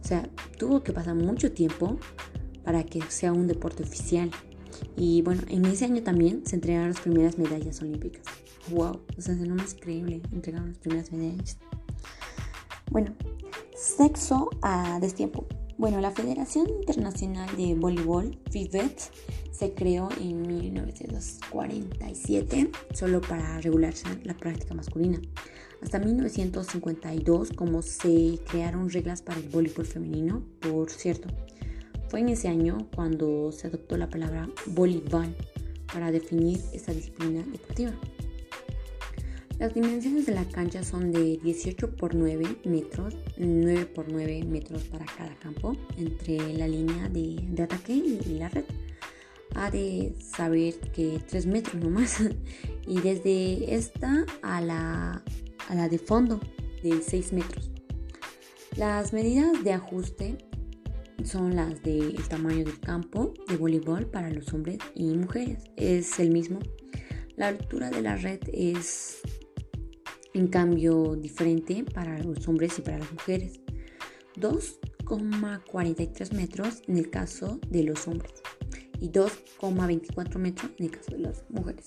O 0.00 0.04
sea, 0.06 0.30
tuvo 0.58 0.82
que 0.82 0.92
pasar 0.92 1.16
mucho 1.16 1.52
tiempo 1.52 1.98
para 2.64 2.84
que 2.84 3.02
sea 3.08 3.32
un 3.32 3.46
deporte 3.46 3.82
oficial. 3.82 4.30
Y 4.96 5.22
bueno, 5.22 5.42
en 5.48 5.64
ese 5.64 5.84
año 5.84 6.02
también 6.02 6.46
se 6.46 6.56
entregaron 6.56 6.90
las 6.90 7.00
primeras 7.00 7.38
medallas 7.38 7.80
olímpicas. 7.82 8.24
¡Wow! 8.70 9.00
O 9.16 9.20
sea, 9.20 9.34
es 9.34 9.40
lo 9.40 9.54
más 9.54 9.74
increíble. 9.74 10.22
Entregaron 10.32 10.68
las 10.68 10.78
primeras 10.78 11.12
medallas. 11.12 11.58
Bueno, 12.90 13.14
sexo 13.74 14.50
a 14.62 14.98
destiempo. 15.00 15.46
Bueno, 15.78 16.00
la 16.00 16.10
Federación 16.10 16.68
Internacional 16.68 17.48
de 17.56 17.76
Voleibol, 17.76 18.36
FIVET, 18.50 18.98
se 19.52 19.74
creó 19.74 20.08
en 20.20 20.42
1947 20.42 22.72
solo 22.92 23.20
para 23.20 23.60
regularse 23.60 24.08
la 24.24 24.36
práctica 24.36 24.74
masculina. 24.74 25.20
Hasta 25.80 26.00
1952, 26.00 27.52
como 27.52 27.82
se 27.82 28.40
crearon 28.50 28.90
reglas 28.90 29.22
para 29.22 29.38
el 29.38 29.48
voleibol 29.50 29.86
femenino, 29.86 30.42
por 30.58 30.90
cierto, 30.90 31.28
fue 32.08 32.18
en 32.20 32.30
ese 32.30 32.48
año 32.48 32.88
cuando 32.96 33.52
se 33.52 33.68
adoptó 33.68 33.96
la 33.96 34.10
palabra 34.10 34.50
voleibol 34.66 35.32
para 35.92 36.10
definir 36.10 36.58
esta 36.72 36.92
disciplina 36.92 37.44
deportiva. 37.44 37.92
Las 39.58 39.74
dimensiones 39.74 40.26
de 40.26 40.34
la 40.34 40.44
cancha 40.44 40.84
son 40.84 41.10
de 41.10 41.36
18 41.38 41.96
por 41.96 42.14
9 42.14 42.60
metros, 42.64 43.16
9 43.38 43.86
por 43.86 44.08
9 44.08 44.44
metros 44.44 44.84
para 44.84 45.04
cada 45.04 45.34
campo, 45.40 45.76
entre 45.96 46.38
la 46.52 46.68
línea 46.68 47.08
de, 47.08 47.60
ataque 47.60 47.92
y 47.92 48.38
la 48.38 48.48
red. 48.50 48.64
Ha 49.56 49.72
de 49.72 50.14
saber 50.20 50.74
que 50.92 51.20
3 51.28 51.46
metros 51.46 51.82
nomás. 51.82 52.18
Y 52.86 53.00
desde 53.02 53.74
esta 53.74 54.24
a 54.40 54.62
la, 54.62 55.22
a 55.68 55.74
la 55.74 55.90
de 55.90 55.98
fondo 55.98 56.40
de 56.82 57.02
6 57.02 57.34
metros. 57.34 57.70
Las 58.76 59.12
medidas 59.12 59.62
de 59.62 59.74
ajuste 59.74 60.38
son 61.22 61.54
las 61.54 61.82
del 61.82 62.16
tamaño 62.28 62.64
del 62.64 62.80
campo 62.80 63.34
de 63.46 63.58
voleibol 63.58 64.06
para 64.06 64.30
los 64.30 64.54
hombres 64.54 64.78
y 64.94 65.04
mujeres. 65.18 65.64
Es 65.76 66.18
el 66.18 66.30
mismo. 66.30 66.60
La 67.36 67.48
altura 67.48 67.90
de 67.90 68.00
la 68.00 68.16
red 68.16 68.40
es 68.52 69.20
en 70.34 70.48
cambio 70.48 71.16
diferente 71.16 71.84
para 71.84 72.18
los 72.18 72.46
hombres 72.48 72.78
y 72.78 72.82
para 72.82 72.98
las 72.98 73.12
mujeres. 73.12 73.60
3,43 74.36 76.32
metros 76.32 76.82
en 76.86 76.96
el 76.96 77.10
caso 77.10 77.60
de 77.68 77.82
los 77.82 78.06
hombres 78.06 78.34
y 79.00 79.10
2,24 79.10 80.38
metros 80.38 80.70
en 80.78 80.84
el 80.86 80.90
caso 80.90 81.12
de 81.12 81.18
las 81.18 81.44
mujeres. 81.48 81.86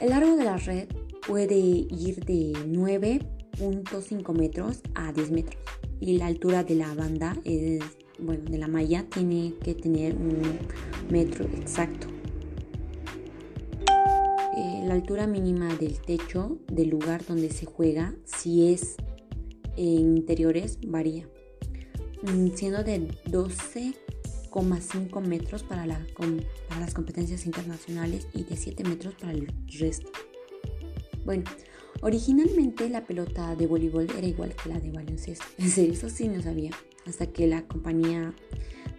El 0.00 0.10
largo 0.10 0.36
de 0.36 0.44
la 0.44 0.56
red 0.56 0.88
puede 1.26 1.56
ir 1.56 2.24
de 2.24 2.52
9.5 2.66 4.32
metros 4.36 4.80
a 4.94 5.12
10 5.12 5.30
metros 5.30 5.58
y 6.00 6.18
la 6.18 6.26
altura 6.26 6.62
de 6.62 6.76
la 6.76 6.94
banda 6.94 7.36
es, 7.44 7.82
bueno, 8.18 8.44
de 8.44 8.58
la 8.58 8.68
malla 8.68 9.04
tiene 9.08 9.54
que 9.62 9.74
tener 9.74 10.14
un 10.14 10.40
metro 11.10 11.44
exacto. 11.46 12.17
La 14.88 14.94
altura 14.94 15.26
mínima 15.26 15.76
del 15.76 16.00
techo 16.00 16.58
del 16.72 16.88
lugar 16.88 17.22
donde 17.26 17.50
se 17.50 17.66
juega, 17.66 18.14
si 18.24 18.72
es 18.72 18.96
en 19.76 20.16
interiores, 20.16 20.78
varía, 20.80 21.28
mm, 22.22 22.52
siendo 22.54 22.82
de 22.82 23.06
12,5 23.26 25.20
metros 25.20 25.62
para, 25.62 25.84
las 25.84 26.94
competencias 26.94 27.44
internacionales 27.44 28.28
y 28.32 28.44
de 28.44 28.56
7 28.56 28.82
metros 28.82 29.12
para 29.16 29.32
el 29.32 29.52
resto. 29.78 30.10
Bueno, 31.26 31.44
Originalmente 32.00 32.88
la 32.88 33.04
pelota 33.04 33.56
de 33.56 33.66
voleibol 33.66 34.06
era 34.16 34.26
igual 34.26 34.54
que 34.54 34.70
la 34.70 34.80
de 34.80 34.90
baloncesto. 34.90 35.44
Eso 35.58 36.08
sí 36.08 36.28
no 36.28 36.40
sabía. 36.40 36.70
Hasta 37.06 37.26
que 37.26 37.46
la 37.46 37.66
compañía 37.66 38.32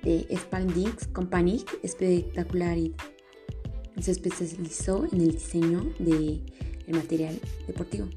de 0.04 0.28
Spalding 0.38 0.92
Company 1.14 1.64
espectacular 1.82 2.78
se 4.02 4.12
especializó 4.12 5.06
en 5.12 5.22
el 5.22 5.34
diseño 5.34 5.94
del 6.00 6.42
material 6.88 7.40
deportivo. 7.68 8.08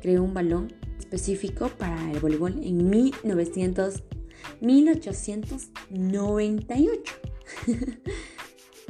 Creó 0.00 0.22
un 0.22 0.34
balón 0.34 0.72
específico 0.98 1.68
para 1.78 2.10
el 2.10 2.20
voleibol 2.20 2.60
en 2.62 2.88
1900, 2.88 4.02
1898. 4.60 7.12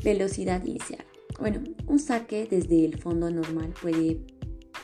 Velocidad 0.04 0.64
inicial. 0.64 1.04
Bueno, 1.38 1.62
un 1.86 1.98
saque 1.98 2.46
desde 2.48 2.84
el 2.84 2.98
fondo 2.98 3.30
normal 3.30 3.74
puede 3.80 4.20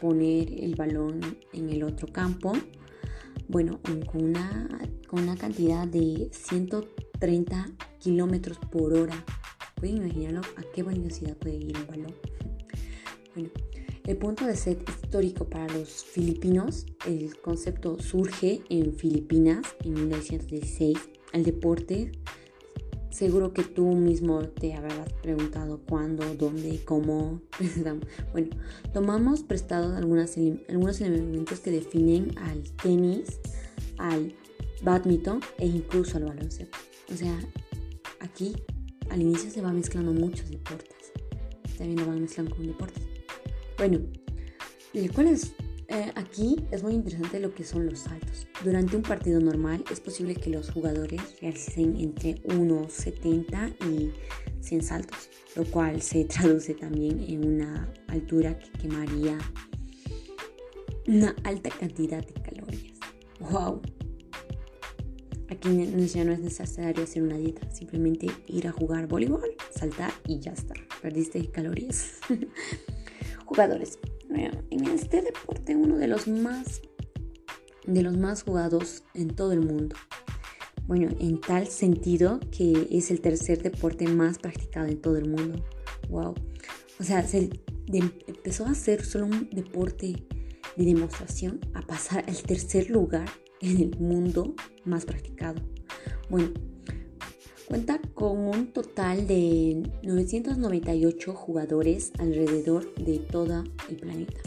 poner 0.01 0.53
el 0.53 0.75
balón 0.75 1.21
en 1.53 1.71
el 1.71 1.83
otro 1.83 2.09
campo. 2.09 2.53
Bueno, 3.49 3.81
con 3.83 4.25
una, 4.25 4.69
con 5.07 5.23
una 5.23 5.37
cantidad 5.37 5.87
de 5.87 6.31
130 6.33 7.67
kilómetros 7.99 8.59
por 8.71 8.95
hora. 8.95 9.25
Pueden 9.79 9.99
imaginarlo 9.99 10.41
a 10.57 10.63
qué 10.75 10.83
velocidad 10.83 11.37
puede 11.37 11.57
ir 11.57 11.77
el 11.77 11.85
balón. 11.85 12.15
Bueno, 13.35 13.51
el 14.05 14.17
punto 14.17 14.47
de 14.47 14.57
set 14.57 14.89
histórico 14.89 15.45
para 15.45 15.69
los 15.73 16.05
filipinos, 16.05 16.87
el 17.07 17.39
concepto 17.41 17.99
surge 18.01 18.63
en 18.71 18.95
Filipinas 18.95 19.65
en 19.85 19.95
1916. 19.95 20.99
El 21.33 21.45
deporte 21.45 22.13
Seguro 23.11 23.53
que 23.53 23.65
tú 23.65 23.85
mismo 23.95 24.43
te 24.43 24.75
habrás 24.75 25.13
preguntado 25.23 25.81
cuándo, 25.89 26.35
dónde, 26.35 26.81
cómo. 26.85 27.41
bueno, 28.33 28.51
tomamos 28.93 29.43
prestados 29.43 29.97
algunos 29.97 30.37
elementos 31.01 31.61
que 31.61 31.71
definen 31.71 32.39
al 32.39 32.63
tenis, 32.83 33.41
al 33.97 34.35
badminton 34.83 35.41
e 35.59 35.67
incluso 35.67 36.19
al 36.19 36.27
baloncesto. 36.27 36.79
O 37.13 37.17
sea, 37.17 37.37
aquí 38.21 38.55
al 39.11 39.23
inicio 39.23 39.51
se 39.51 39.61
va 39.61 39.73
mezclando 39.73 40.13
muchos 40.13 40.51
deportes. 40.51 41.13
También 41.77 42.01
lo 42.01 42.07
van 42.07 42.23
mezclando 42.23 42.55
con 42.55 42.67
deportes. 42.67 43.05
Bueno, 43.79 44.01
¿cuál 45.15 45.29
es 45.29 45.53
eh, 45.91 46.13
aquí 46.17 46.57
es 46.71 46.83
muy 46.83 46.93
interesante 46.93 47.41
lo 47.41 47.55
que 47.55 47.65
son 47.65 47.87
los 47.87 48.01
saltos. 48.01 48.47
Durante 48.63 48.95
un 48.95 49.03
partido 49.03 49.41
normal 49.41 49.83
es 49.91 50.01
posible 50.01 50.35
que 50.35 50.51
los 50.51 50.71
jugadores 50.71 51.41
realicen 51.41 51.97
entre 51.97 52.43
1,70 52.43 53.75
y 53.91 54.13
100 54.61 54.83
saltos, 54.83 55.31
lo 55.57 55.65
cual 55.65 56.03
se 56.03 56.25
traduce 56.27 56.75
también 56.75 57.25
en 57.27 57.47
una 57.47 57.91
altura 58.09 58.59
que 58.59 58.71
quemaría 58.73 59.39
una 61.07 61.35
alta 61.45 61.71
cantidad 61.71 62.23
de 62.23 62.35
calorías. 62.35 62.99
¡Wow! 63.41 63.81
Aquí 65.51 65.87
ya 66.07 66.25
no 66.25 66.33
es 66.33 66.41
necesario 66.41 67.05
hacer 67.05 67.23
una 67.23 67.37
dieta, 67.37 67.71
simplemente 67.71 68.27
ir 68.47 68.69
a 68.69 68.73
jugar 68.73 69.07
voleibol, 69.07 69.55
saltar 69.71 70.13
y 70.27 70.41
ya 70.41 70.53
está. 70.53 70.75
Perdiste 71.01 71.51
calorías. 71.51 72.19
Jugadores 73.47 73.99
en 74.71 74.85
este 74.87 75.23
deporte 75.23 75.75
uno 75.77 75.97
de 75.97 76.09
los 76.09 76.29
más 76.29 76.83
de 77.87 78.03
los 78.03 78.17
más 78.17 78.43
jugados 78.43 79.03
en 79.15 79.35
todo 79.35 79.53
el 79.53 79.61
mundo. 79.61 79.97
Bueno, 80.87 81.09
en 81.21 81.41
tal 81.41 81.67
sentido 81.69 82.39
que 82.51 82.87
es 82.91 83.11
el 83.11 83.23
tercer 83.23 83.63
deporte 83.63 84.07
más 84.07 84.39
practicado 84.39 84.87
en 84.87 85.01
todo 85.01 85.17
el 85.17 85.29
mundo. 85.29 85.65
Wow. 86.11 86.35
O 87.01 87.05
sea, 87.05 87.27
se 87.27 87.49
empezó 87.87 88.67
a 88.67 88.75
ser 88.75 89.05
solo 89.05 89.27
un 89.27 89.49
deporte 89.51 90.27
de 90.77 90.85
demostración 90.85 91.61
a 91.73 91.81
pasar 91.81 92.25
al 92.29 92.43
tercer 92.43 92.91
lugar 92.91 93.29
en 93.61 93.83
el 93.83 93.99
mundo 93.99 94.55
más 94.85 95.05
practicado. 95.05 95.61
Bueno, 96.29 96.51
Cuenta 97.69 98.01
con 98.15 98.39
un 98.39 98.69
total 98.69 99.27
de 99.27 99.83
998 100.03 101.35
jugadores 101.35 102.13
alrededor 102.19 102.95
de 102.95 103.19
todo 103.19 103.63
el 103.91 103.97
planeta. 103.97 104.41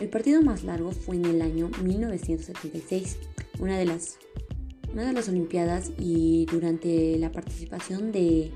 El 0.00 0.08
partido 0.08 0.42
más 0.42 0.64
largo 0.64 0.90
fue 0.90 1.14
en 1.14 1.26
el 1.26 1.42
año 1.42 1.70
1976, 1.84 3.18
una 3.60 3.78
de 3.78 3.84
las, 3.84 4.18
una 4.92 5.06
de 5.06 5.12
las 5.12 5.28
Olimpiadas 5.28 5.92
y 5.96 6.46
durante 6.50 7.16
la 7.18 7.30
participación 7.30 8.10
de 8.10 8.50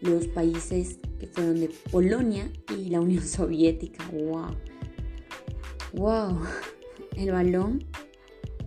los 0.00 0.26
países 0.26 0.98
que 1.20 1.26
fueron 1.26 1.60
de 1.60 1.70
Polonia 1.90 2.50
y 2.74 2.88
la 2.88 3.02
Unión 3.02 3.22
Soviética. 3.26 4.08
¡Wow! 4.10 4.56
¡Wow! 5.92 6.40
El 7.14 7.30
balón 7.30 7.84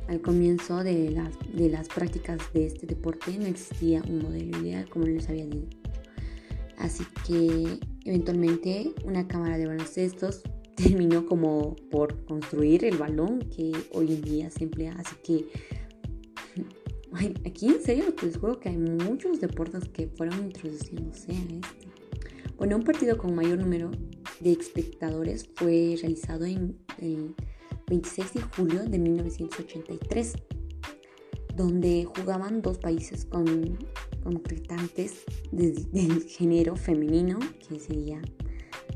al 0.08 0.22
comienzo 0.22 0.84
de 0.84 1.12
las, 1.12 1.34
de 1.54 1.70
las 1.70 1.88
prácticas 1.88 2.40
de 2.54 2.68
este 2.68 2.88
deporte 2.88 3.38
no 3.38 3.46
existía 3.46 4.02
un 4.08 4.22
modelo 4.24 4.58
ideal, 4.62 4.90
como 4.90 5.06
les 5.06 5.28
había 5.30 5.46
dicho. 5.46 5.78
Así 6.78 7.04
que 7.26 7.80
eventualmente 8.06 8.94
una 9.04 9.28
cámara 9.28 9.58
de 9.58 9.66
baloncestos 9.66 10.44
terminó 10.76 11.26
como 11.26 11.76
por 11.92 12.24
construir 12.26 12.86
el 12.86 12.98
balón 12.98 13.40
que 13.40 13.72
hoy 13.94 14.14
en 14.14 14.22
día 14.22 14.50
se 14.52 14.64
emplea. 14.64 14.96
Así 14.98 15.16
que 15.24 15.46
aquí 17.46 17.68
en 17.68 17.82
serio 17.82 18.06
les 18.22 18.38
juro 18.38 18.60
que 18.60 18.70
hay 18.70 18.78
muchos 18.78 19.42
deportes 19.42 19.90
que 19.90 20.08
fueron 20.08 20.46
introduciéndose 20.46 21.32
a 21.32 21.36
este. 21.36 21.88
Bueno, 22.58 22.78
un 22.78 22.84
partido 22.84 23.18
con 23.18 23.36
mayor 23.36 23.60
número 23.60 23.92
de 24.40 24.52
espectadores 24.52 25.50
fue 25.56 25.96
realizado 26.00 26.46
en 26.46 26.78
el 27.00 27.36
26 27.90 28.34
de 28.34 28.42
julio 28.42 28.84
de 28.84 29.00
1983, 29.00 30.34
donde 31.56 32.06
jugaban 32.06 32.62
dos 32.62 32.78
países 32.78 33.26
con 33.26 33.78
concretantes 34.24 35.24
del 35.52 36.24
género 36.24 36.76
femenino, 36.76 37.40
que 37.68 37.80
sería 37.80 38.22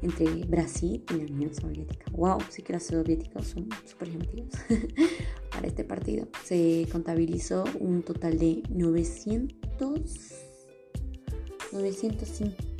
entre 0.02 0.26
Brasil 0.46 1.04
y 1.10 1.14
la 1.14 1.24
Unión 1.24 1.54
Soviética. 1.54 2.06
¡Wow! 2.12 2.40
Sí 2.50 2.62
que 2.62 2.74
los 2.74 2.84
soviéticos 2.84 3.48
son 3.48 3.70
súper 3.86 4.10
llamativos. 4.12 4.54
Para 5.52 5.68
este 5.68 5.84
partido 5.84 6.28
se 6.44 6.88
contabilizó 6.92 7.64
un 7.80 8.02
total 8.04 8.38
de 8.40 8.64
900, 8.70 10.02
905 11.72 12.72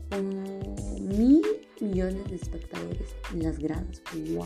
mil 1.00 1.42
millones 1.80 2.30
de 2.30 2.36
espectadores 2.36 3.16
en 3.34 3.44
las 3.44 3.60
gradas. 3.60 4.02
¡Wow! 4.34 4.46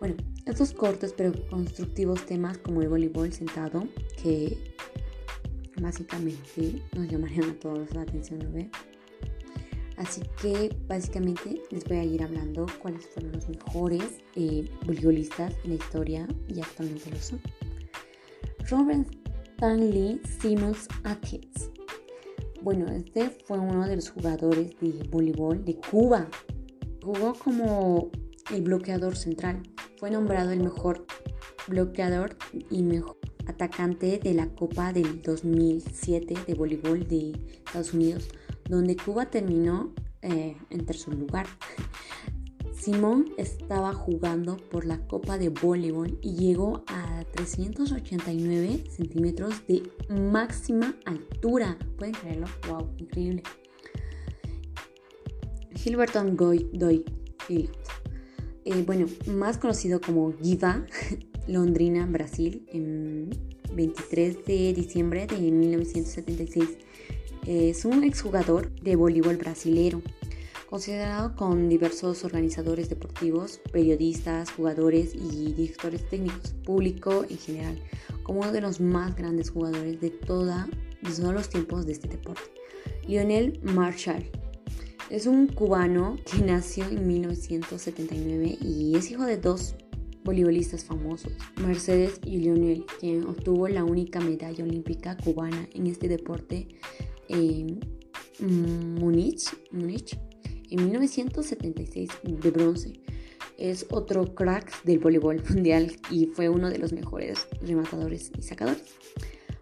Bueno, 0.00 0.16
estos 0.46 0.72
cortos 0.72 1.12
pero 1.16 1.32
constructivos 1.48 2.24
temas 2.24 2.58
como 2.58 2.82
el 2.82 2.88
voleibol 2.88 3.32
sentado, 3.32 3.86
que 4.22 4.56
básicamente 5.80 6.82
nos 6.94 7.08
llamarían 7.08 7.50
a 7.50 7.54
todos 7.58 7.92
la 7.94 8.02
atención, 8.02 8.40
¿no 8.40 8.52
ve? 8.52 8.70
Así 9.96 10.22
que 10.40 10.74
básicamente 10.86 11.60
les 11.70 11.84
voy 11.84 11.96
a 11.96 12.04
ir 12.04 12.22
hablando 12.22 12.66
cuáles 12.80 13.04
fueron 13.08 13.32
los 13.32 13.48
mejores 13.48 14.22
eh, 14.36 14.70
voleibolistas 14.86 15.52
en 15.64 15.70
la 15.70 15.76
historia 15.76 16.28
y 16.46 16.60
actualmente 16.60 17.10
lo 17.10 17.18
son. 17.18 17.40
Robert 18.70 19.08
Stanley 19.56 20.20
Simmons 20.40 20.86
Atkins. 21.02 21.70
Bueno, 22.62 22.86
este 22.92 23.30
fue 23.30 23.58
uno 23.58 23.88
de 23.88 23.96
los 23.96 24.10
jugadores 24.10 24.70
de 24.80 25.02
voleibol 25.10 25.64
de 25.64 25.76
Cuba. 25.90 26.28
Jugó 27.02 27.34
como 27.34 28.10
el 28.52 28.62
bloqueador 28.62 29.16
central. 29.16 29.62
Fue 29.98 30.10
nombrado 30.12 30.52
el 30.52 30.60
mejor 30.60 31.06
bloqueador 31.66 32.36
y 32.70 32.82
mejor 32.82 33.18
atacante 33.46 34.20
de 34.22 34.32
la 34.32 34.48
Copa 34.48 34.92
del 34.92 35.22
2007 35.22 36.34
de 36.46 36.54
voleibol 36.54 37.08
de 37.08 37.32
Estados 37.66 37.94
Unidos, 37.94 38.28
donde 38.68 38.96
Cuba 38.96 39.26
terminó 39.26 39.92
eh, 40.22 40.56
en 40.70 40.86
tercer 40.86 41.14
lugar. 41.14 41.46
Simón 42.78 43.32
estaba 43.38 43.92
jugando 43.92 44.56
por 44.56 44.84
la 44.84 45.04
Copa 45.08 45.36
de 45.36 45.48
Voleibol 45.48 46.16
y 46.22 46.36
llegó 46.36 46.84
a 46.86 47.24
389 47.32 48.84
centímetros 48.88 49.66
de 49.66 49.82
máxima 50.08 50.94
altura. 51.06 51.76
¿Pueden 51.96 52.14
creerlo? 52.14 52.46
¡Wow! 52.68 52.94
Increíble. 52.98 53.42
Gilberton 55.74 56.36
eh, 58.68 58.82
bueno, 58.86 59.06
más 59.26 59.56
conocido 59.56 60.00
como 60.00 60.34
Giva, 60.42 60.84
Londrina, 61.48 62.04
Brasil, 62.06 62.66
en 62.70 63.30
23 63.72 64.44
de 64.44 64.74
diciembre 64.74 65.26
de 65.26 65.38
1976. 65.38 66.68
Es 67.46 67.86
un 67.86 68.04
exjugador 68.04 68.70
de 68.82 68.94
voleibol 68.94 69.38
brasilero 69.38 70.02
considerado 70.68 71.34
con 71.34 71.70
diversos 71.70 72.24
organizadores 72.24 72.90
deportivos, 72.90 73.58
periodistas, 73.72 74.50
jugadores 74.50 75.14
y 75.14 75.54
directores 75.54 76.06
técnicos, 76.10 76.50
público 76.62 77.24
en 77.30 77.38
general, 77.38 77.82
como 78.22 78.40
uno 78.40 78.52
de 78.52 78.60
los 78.60 78.78
más 78.78 79.16
grandes 79.16 79.48
jugadores 79.48 79.98
de, 80.02 80.10
toda, 80.10 80.68
de 81.00 81.10
todos 81.10 81.32
los 81.32 81.48
tiempos 81.48 81.86
de 81.86 81.92
este 81.92 82.08
deporte. 82.08 82.42
Lionel 83.06 83.58
Marshall 83.62 84.30
es 85.10 85.26
un 85.26 85.46
cubano 85.46 86.18
que 86.30 86.44
nació 86.44 86.84
en 86.84 87.06
1979 87.06 88.58
y 88.60 88.94
es 88.94 89.10
hijo 89.10 89.24
de 89.24 89.38
dos 89.38 89.74
voleibolistas 90.22 90.84
famosos, 90.84 91.32
Mercedes 91.56 92.20
y 92.24 92.36
Lionel, 92.38 92.84
quien 93.00 93.24
obtuvo 93.24 93.68
la 93.68 93.84
única 93.84 94.20
medalla 94.20 94.62
olímpica 94.64 95.16
cubana 95.16 95.66
en 95.72 95.86
este 95.86 96.08
deporte 96.08 96.68
en 97.28 97.80
Múnich, 98.40 99.48
Múnich 99.72 100.18
en 100.70 100.84
1976 100.84 102.10
de 102.22 102.50
bronce. 102.50 102.92
Es 103.56 103.86
otro 103.90 104.34
crack 104.34 104.84
del 104.84 104.98
voleibol 104.98 105.42
mundial 105.48 105.96
y 106.10 106.26
fue 106.26 106.48
uno 106.48 106.68
de 106.68 106.78
los 106.78 106.92
mejores 106.92 107.48
rematadores 107.62 108.30
y 108.38 108.42
sacadores. 108.42 108.84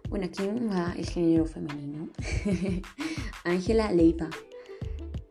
Bueno, 0.09 0.25
aquí 0.25 0.43
va 0.69 0.93
el 0.97 1.05
género 1.05 1.45
femenino. 1.45 2.09
Ángela 3.45 3.91
Leiva 3.91 4.29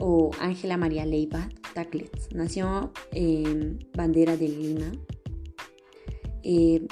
o 0.08 0.30
Ángela 0.38 0.76
María 0.76 1.04
Leiva 1.04 1.48
Taclets 1.75 2.28
nació 2.32 2.92
en 3.10 3.84
Bandera 3.92 4.36
de 4.36 4.48
Lima, 4.48 4.92
eh, 6.44 6.86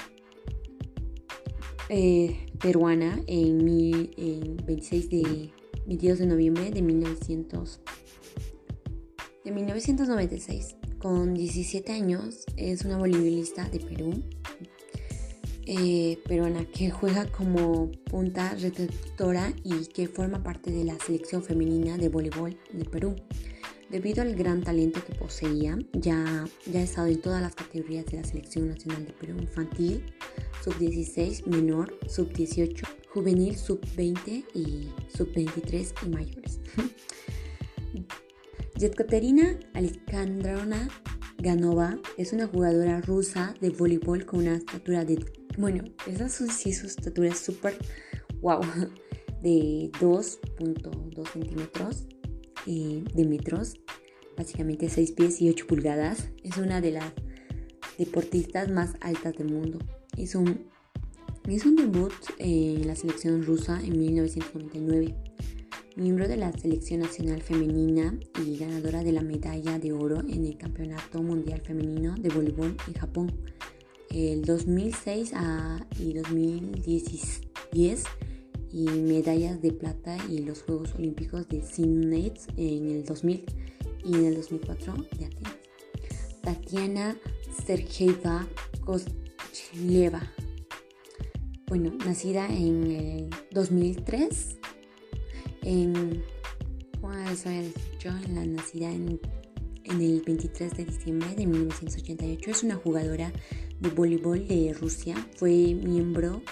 eh, 1.91 2.37
peruana 2.61 3.23
en, 3.29 4.57
26 4.67 5.11
de 5.11 5.53
22 5.87 6.19
de 6.19 6.27
noviembre 6.27 6.71
de 6.73 6.83
1900 6.83 7.81
de 9.45 9.51
1996. 9.53 10.75
Con 10.99 11.35
17 11.35 11.93
años 11.93 12.45
es 12.57 12.85
una 12.85 12.99
voleibolista 12.99 13.69
de 13.69 13.79
Perú, 13.79 14.25
eh, 15.67 16.19
peruana, 16.27 16.65
que 16.65 16.91
juega 16.91 17.27
como 17.31 17.91
punta 18.11 18.55
receptora 18.55 19.53
y 19.63 19.87
que 19.87 20.09
forma 20.09 20.43
parte 20.43 20.71
de 20.71 20.85
la 20.85 20.99
selección 20.99 21.43
femenina 21.43 21.97
de 21.97 22.09
voleibol 22.09 22.59
de 22.73 22.85
Perú. 22.85 23.17
Debido 23.91 24.23
al 24.23 24.35
gran 24.35 24.63
talento 24.63 25.05
que 25.05 25.15
poseía, 25.15 25.79
ya, 25.93 26.45
ya 26.67 26.81
ha 26.81 26.83
estado 26.83 27.07
en 27.09 27.21
todas 27.21 27.41
las 27.41 27.55
categorías 27.55 28.07
de 28.07 28.17
la 28.17 28.25
Selección 28.25 28.69
Nacional 28.69 29.07
de 29.07 29.13
Perú, 29.13 29.37
infantil, 29.39 30.05
sub-16, 30.65 31.47
menor, 31.47 31.97
sub-18, 32.09 32.83
juvenil, 33.09 33.57
sub-20 33.57 34.45
y 34.55 34.89
sub-23 35.17 35.95
y 36.07 36.09
mayores. 36.09 36.61
Yekaterina 38.77 39.61
Alexandrovna 39.75 40.89
Ganova 41.39 41.99
es 42.17 42.33
una 42.33 42.49
jugadora 42.49 43.01
rusa 43.01 43.55
de 43.61 43.71
voleibol 43.71 44.25
con 44.25 44.41
una 44.41 44.57
estatura 44.57 45.05
de... 45.05 45.44
Bueno, 45.57 45.85
esa 46.07 46.29
sí 46.29 46.73
su 46.73 46.87
estatura 46.87 47.29
es 47.29 47.39
súper... 47.39 47.77
¡Wow! 48.41 48.61
De 49.43 49.91
2.2 50.01 51.29
centímetros 51.33 52.07
eh, 52.67 53.05
de 53.15 53.25
metros, 53.25 53.75
básicamente 54.37 54.89
6 54.89 55.13
pies 55.13 55.41
y 55.41 55.51
8 55.51 55.67
pulgadas. 55.67 56.31
Es 56.43 56.57
una 56.57 56.81
de 56.81 56.93
las 56.93 57.13
deportistas 57.99 58.71
más 58.71 58.95
altas 59.01 59.35
del 59.35 59.53
mundo. 59.53 59.79
Hizo 60.17 60.41
un, 60.41 60.67
hizo 61.49 61.69
un 61.69 61.77
debut 61.77 62.13
en 62.39 62.87
la 62.87 62.97
selección 62.97 63.45
rusa 63.45 63.81
en 63.83 63.99
1999 63.99 65.15
miembro 65.97 66.27
de 66.27 66.37
la 66.37 66.53
Selección 66.53 67.01
Nacional 67.01 67.41
Femenina 67.41 68.19
y 68.45 68.57
ganadora 68.57 69.05
de 69.05 69.13
la 69.13 69.23
medalla 69.23 69.79
de 69.79 69.93
oro 69.93 70.21
en 70.21 70.45
el 70.45 70.59
Campeonato 70.59 71.23
Mundial 71.23 71.61
Femenino 71.61 72.17
de 72.17 72.31
Voleibol 72.31 72.77
en 72.89 72.95
Japón. 72.95 73.33
El 74.15 74.45
2006 74.45 75.33
y 75.99 76.13
2010 76.13 78.05
y 78.73 78.85
medallas 78.85 79.61
de 79.61 79.73
plata 79.73 80.17
y 80.31 80.39
los 80.39 80.63
Juegos 80.63 80.95
Olímpicos 80.95 81.49
de 81.49 81.63
Sydney 81.63 82.33
en 82.57 82.91
el 82.91 83.05
2000 83.05 83.45
y 84.05 84.15
en 84.15 84.25
el 84.27 84.37
2004 84.37 84.95
de 85.19 85.25
Atenas. 85.25 85.57
Tatiana 86.43 87.17
Sergeyeva 87.67 88.47
Kosleva. 88.85 90.23
Bueno, 91.67 91.91
nacida 92.07 92.47
en 92.47 92.93
el 92.93 93.31
2003 93.51 94.59
en, 95.63 96.23
yo, 97.99 98.11
en 98.11 98.35
la 98.37 98.47
nacida 98.47 98.93
en, 98.93 99.19
el 99.87 100.23
23 100.25 100.73
de 100.77 100.85
diciembre 100.85 101.35
de 101.35 101.47
1988. 101.47 102.51
Es 102.51 102.63
una 102.63 102.77
jugadora 102.77 103.33
de 103.81 103.91
voleibol 103.91 104.47
de 104.47 104.75
Rusia. 104.75 105.15
Fue 105.37 105.51
miembro 105.75 106.43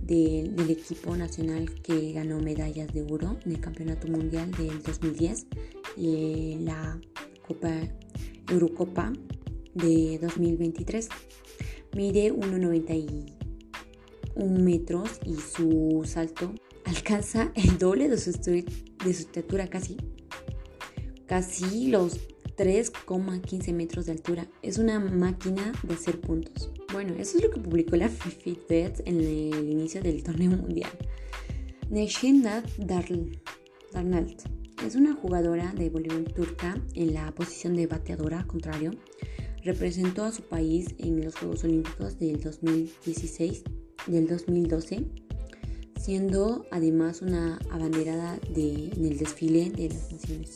del 0.00 0.70
equipo 0.70 1.16
nacional 1.16 1.70
que 1.82 2.12
ganó 2.12 2.38
medallas 2.38 2.92
de 2.92 3.02
oro 3.02 3.38
en 3.44 3.52
el 3.52 3.60
Campeonato 3.60 4.06
Mundial 4.08 4.50
del 4.52 4.82
2010 4.82 5.46
y 5.96 6.56
la 6.60 7.00
Copa 7.46 7.72
Eurocopa 8.50 9.12
de 9.74 10.18
2023. 10.20 11.08
Mide 11.96 12.32
1,91 12.32 13.34
metros 14.36 15.20
y 15.24 15.36
su 15.36 16.02
salto 16.04 16.52
alcanza 16.84 17.52
el 17.54 17.78
doble 17.78 18.08
de 18.08 18.18
su, 18.18 18.30
estatura, 19.08 19.68
casi, 19.68 19.96
casi 21.26 21.88
los 21.88 22.18
3,15 22.56 23.72
metros 23.72 24.06
de 24.06 24.12
altura. 24.12 24.46
Es 24.62 24.78
una 24.78 24.98
máquina 24.98 25.72
de 25.82 25.94
hacer 25.94 26.20
puntos. 26.20 26.70
Bueno, 26.92 27.14
eso 27.18 27.38
es 27.38 27.44
lo 27.44 27.50
que 27.50 27.60
publicó 27.60 27.96
la 27.96 28.08
Fitbit 28.08 29.00
en 29.04 29.20
el 29.20 29.70
inicio 29.70 30.02
del 30.02 30.22
torneo 30.22 30.50
mundial. 30.50 30.90
Neshinat 31.90 32.68
Darnalt 32.78 34.42
es 34.84 34.94
una 34.94 35.14
jugadora 35.14 35.72
de 35.72 35.90
voleibol 35.90 36.32
turca 36.32 36.80
en 36.94 37.14
la 37.14 37.32
posición 37.34 37.74
de 37.74 37.86
bateadora 37.86 38.44
contrario. 38.46 38.92
Representó 39.62 40.24
a 40.24 40.32
su 40.32 40.42
país 40.42 40.94
en 40.98 41.24
los 41.24 41.36
Juegos 41.36 41.64
Olímpicos 41.64 42.18
del 42.18 42.40
2016 42.40 43.64
del 44.06 44.26
2012 44.28 45.24
siendo 46.04 46.66
además 46.70 47.22
una 47.22 47.58
abanderada 47.70 48.38
en 48.54 49.04
el 49.06 49.16
desfile 49.16 49.70
de 49.70 49.88
las 49.88 50.12
naciones. 50.12 50.52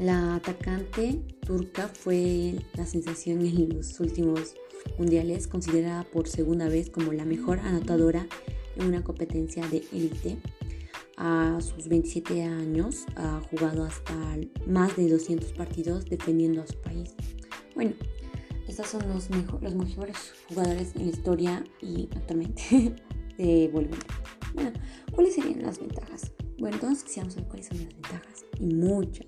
La 0.00 0.36
atacante 0.36 1.20
turca 1.44 1.88
fue 1.88 2.54
la 2.72 2.86
sensación 2.86 3.44
en 3.44 3.76
los 3.76 4.00
últimos 4.00 4.54
mundiales, 4.96 5.46
considerada 5.46 6.04
por 6.04 6.26
segunda 6.26 6.70
vez 6.70 6.88
como 6.88 7.12
la 7.12 7.26
mejor 7.26 7.58
anotadora 7.58 8.26
en 8.76 8.86
una 8.86 9.04
competencia 9.04 9.62
de 9.68 9.84
élite. 9.92 10.38
A 11.18 11.58
sus 11.60 11.88
27 11.88 12.44
años 12.44 13.04
ha 13.14 13.42
jugado 13.50 13.84
hasta 13.84 14.14
más 14.66 14.96
de 14.96 15.06
200 15.06 15.52
partidos 15.52 16.06
defendiendo 16.06 16.62
a 16.62 16.66
su 16.66 16.80
país. 16.80 17.14
Bueno, 17.74 17.92
estos 18.66 18.86
son 18.86 19.06
los, 19.06 19.28
mejores 19.28 20.32
jugadores 20.48 20.96
en 20.96 21.04
la 21.04 21.10
historia 21.10 21.64
y 21.82 22.08
actualmente 22.16 22.94
de 23.36 23.68
voleibol. 23.70 23.98
Bueno, 24.54 24.72
¿cuáles 25.12 25.34
serían 25.34 25.60
las 25.60 25.78
ventajas? 25.78 26.32
Bueno, 26.60 26.78
todos 26.78 27.02
quisiéramos 27.02 27.32
saber 27.34 27.48
cuáles 27.48 27.66
son 27.68 27.78
las 27.78 27.88
ventajas 27.88 28.44
y 28.58 28.66
muchas. 28.66 29.26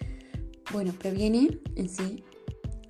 bueno, 0.72 0.92
previene 0.92 1.58
en 1.74 1.88
sí 1.88 2.22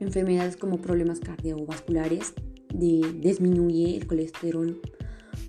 enfermedades 0.00 0.56
como 0.56 0.80
problemas 0.80 1.20
cardiovasculares, 1.20 2.34
disminuye 2.72 3.96
el 3.96 4.08
colesterol 4.08 4.80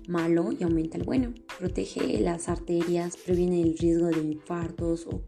malo 0.06 0.50
y 0.52 0.62
aumenta 0.62 0.98
el 0.98 1.04
bueno, 1.04 1.34
protege 1.58 2.20
las 2.20 2.48
arterias, 2.48 3.16
previene 3.16 3.60
el 3.60 3.76
riesgo 3.76 4.06
de 4.06 4.20
infartos 4.20 5.08
o 5.08 5.24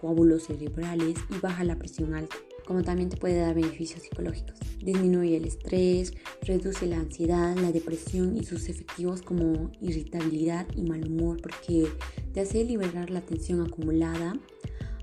coágulos 0.00 0.44
cerebrales 0.44 1.16
y 1.30 1.40
baja 1.40 1.64
la 1.64 1.76
presión 1.76 2.14
alta 2.14 2.36
como 2.66 2.82
también 2.82 3.08
te 3.08 3.16
puede 3.16 3.38
dar 3.38 3.54
beneficios 3.54 4.02
psicológicos. 4.02 4.58
Disminuye 4.82 5.36
el 5.36 5.46
estrés, 5.46 6.12
reduce 6.42 6.86
la 6.86 6.98
ansiedad, 6.98 7.56
la 7.56 7.72
depresión 7.72 8.36
y 8.36 8.44
sus 8.44 8.68
efectivos 8.68 9.22
como 9.22 9.70
irritabilidad 9.80 10.66
y 10.74 10.82
mal 10.82 11.06
humor 11.06 11.40
porque 11.40 11.86
te 12.32 12.40
hace 12.40 12.64
liberar 12.64 13.10
la 13.10 13.20
tensión 13.20 13.62
acumulada, 13.62 14.34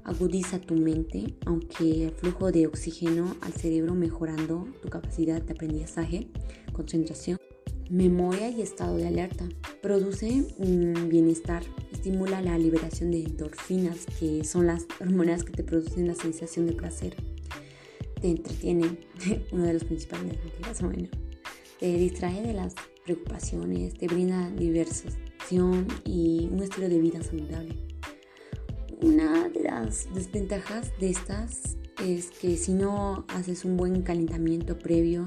agudiza 0.04 0.60
tu 0.60 0.76
mente, 0.76 1.36
aunque 1.46 2.06
el 2.06 2.12
flujo 2.12 2.52
de 2.52 2.68
oxígeno 2.68 3.36
al 3.42 3.54
cerebro 3.54 3.96
mejorando 3.96 4.68
tu 4.82 4.90
capacidad 4.90 5.42
de 5.42 5.54
aprendizaje, 5.54 6.28
concentración, 6.74 7.38
memoria 7.90 8.50
y 8.50 8.62
estado 8.62 8.98
de 8.98 9.08
alerta. 9.08 9.48
Produce 9.82 10.46
bienestar, 11.08 11.64
estimula 11.92 12.42
la 12.42 12.58
liberación 12.58 13.12
de 13.12 13.24
endorfinas, 13.24 14.06
que 14.20 14.44
son 14.44 14.68
las 14.68 14.86
hormonas 15.00 15.44
que 15.44 15.54
te 15.54 15.64
producen 15.64 16.08
la 16.08 16.16
sensación 16.16 16.66
de 16.66 16.74
placer. 16.74 17.16
Te 18.24 18.30
entretiene, 18.30 19.00
uno 19.52 19.64
de 19.64 19.74
los 19.74 19.84
principales 19.84 20.38
motivos, 20.42 20.82
bueno, 20.82 21.10
te 21.78 21.98
distrae 21.98 22.42
de 22.42 22.54
las 22.54 22.74
preocupaciones, 23.04 23.96
te 23.96 24.08
brinda 24.08 24.50
diversión 24.52 25.86
y 26.06 26.48
un 26.50 26.64
estilo 26.64 26.88
de 26.88 27.00
vida 27.00 27.22
saludable. 27.22 27.76
Una 29.02 29.50
de 29.50 29.64
las 29.64 30.08
desventajas 30.14 30.98
de 31.02 31.10
estas 31.10 31.76
es 32.02 32.32
que 32.32 32.56
si 32.56 32.72
no 32.72 33.26
haces 33.28 33.66
un 33.66 33.76
buen 33.76 34.04
calentamiento 34.04 34.80
previo, 34.80 35.26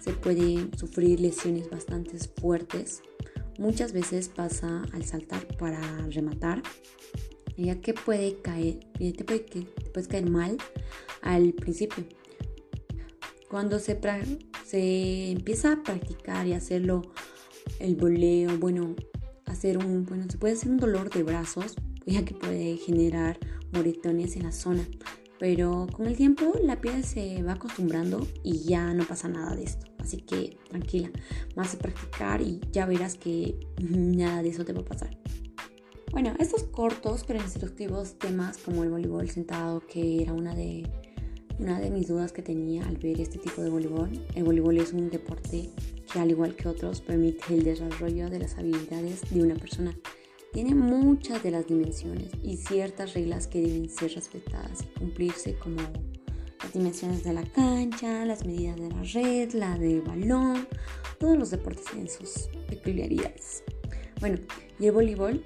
se 0.00 0.12
puede 0.12 0.68
sufrir 0.76 1.18
lesiones 1.18 1.68
bastante 1.68 2.18
fuertes. 2.40 3.02
Muchas 3.58 3.92
veces 3.92 4.28
pasa 4.28 4.84
al 4.92 5.04
saltar 5.04 5.44
para 5.56 5.80
rematar, 6.06 6.62
ya 7.56 7.80
que 7.80 7.94
puede 7.94 8.40
caer, 8.42 8.78
te, 8.96 9.24
puede, 9.24 9.40
te 9.40 9.62
puedes 9.92 10.06
caer 10.06 10.30
mal 10.30 10.56
al 11.20 11.52
principio. 11.52 12.04
Cuando 13.48 13.78
se, 13.78 13.98
se 14.64 15.30
empieza 15.30 15.72
a 15.72 15.82
practicar 15.82 16.46
y 16.46 16.52
hacerlo 16.52 17.02
el 17.78 17.96
voleo, 17.96 18.58
bueno, 18.58 18.94
hacer 19.46 19.78
un, 19.78 20.04
bueno, 20.04 20.26
se 20.28 20.38
puede 20.38 20.54
hacer 20.54 20.70
un 20.70 20.76
dolor 20.76 21.10
de 21.10 21.22
brazos, 21.22 21.74
ya 22.06 22.24
que 22.24 22.34
puede 22.34 22.76
generar 22.76 23.38
moretones 23.72 24.36
en 24.36 24.44
la 24.44 24.52
zona. 24.52 24.86
Pero 25.38 25.86
con 25.92 26.06
el 26.06 26.16
tiempo 26.16 26.52
la 26.62 26.80
piel 26.80 27.04
se 27.04 27.42
va 27.42 27.52
acostumbrando 27.52 28.26
y 28.42 28.64
ya 28.64 28.92
no 28.92 29.04
pasa 29.04 29.28
nada 29.28 29.54
de 29.54 29.64
esto. 29.64 29.86
Así 29.98 30.18
que 30.18 30.58
tranquila, 30.68 31.10
vas 31.54 31.74
a 31.74 31.78
practicar 31.78 32.42
y 32.42 32.60
ya 32.72 32.86
verás 32.86 33.16
que 33.16 33.58
nada 33.80 34.42
de 34.42 34.48
eso 34.48 34.64
te 34.64 34.72
va 34.72 34.80
a 34.80 34.84
pasar. 34.84 35.16
Bueno, 36.10 36.34
estos 36.38 36.64
cortos 36.64 37.24
pero 37.26 37.40
instructivos 37.40 38.18
temas 38.18 38.58
como 38.58 38.82
el 38.82 38.90
voleibol 38.90 39.28
sentado, 39.30 39.80
que 39.86 40.22
era 40.22 40.32
una 40.32 40.54
de, 40.54 40.90
una 41.58 41.80
de 41.80 41.90
mis 41.90 42.08
dudas 42.08 42.32
que 42.32 42.42
tenía 42.42 42.86
al 42.86 42.96
ver 42.96 43.20
este 43.20 43.38
tipo 43.38 43.62
de 43.62 43.70
voleibol. 43.70 44.10
El 44.34 44.44
voleibol 44.44 44.78
es 44.78 44.92
un 44.92 45.10
deporte 45.10 45.70
que 46.12 46.18
al 46.18 46.30
igual 46.30 46.56
que 46.56 46.68
otros 46.68 47.00
permite 47.00 47.42
el 47.54 47.64
desarrollo 47.64 48.30
de 48.30 48.38
las 48.38 48.56
habilidades 48.56 49.22
de 49.30 49.42
una 49.42 49.54
persona 49.54 49.94
tiene 50.52 50.74
muchas 50.74 51.42
de 51.42 51.50
las 51.50 51.66
dimensiones 51.66 52.30
y 52.42 52.56
ciertas 52.56 53.14
reglas 53.14 53.46
que 53.46 53.60
deben 53.60 53.88
ser 53.88 54.14
respetadas 54.14 54.82
y 54.82 54.98
cumplirse 54.98 55.54
como 55.56 55.76
las 56.62 56.72
dimensiones 56.72 57.22
de 57.22 57.34
la 57.34 57.44
cancha, 57.44 58.24
las 58.24 58.44
medidas 58.44 58.76
de 58.76 58.88
la 58.88 59.02
red, 59.02 59.52
la 59.52 59.78
del 59.78 60.00
balón, 60.00 60.66
todos 61.18 61.36
los 61.36 61.50
deportes 61.50 61.84
tienen 61.84 62.08
sus 62.08 62.48
peculiaridades. 62.68 63.62
Bueno, 64.20 64.38
y 64.80 64.86
el 64.86 64.92
voleibol 64.92 65.44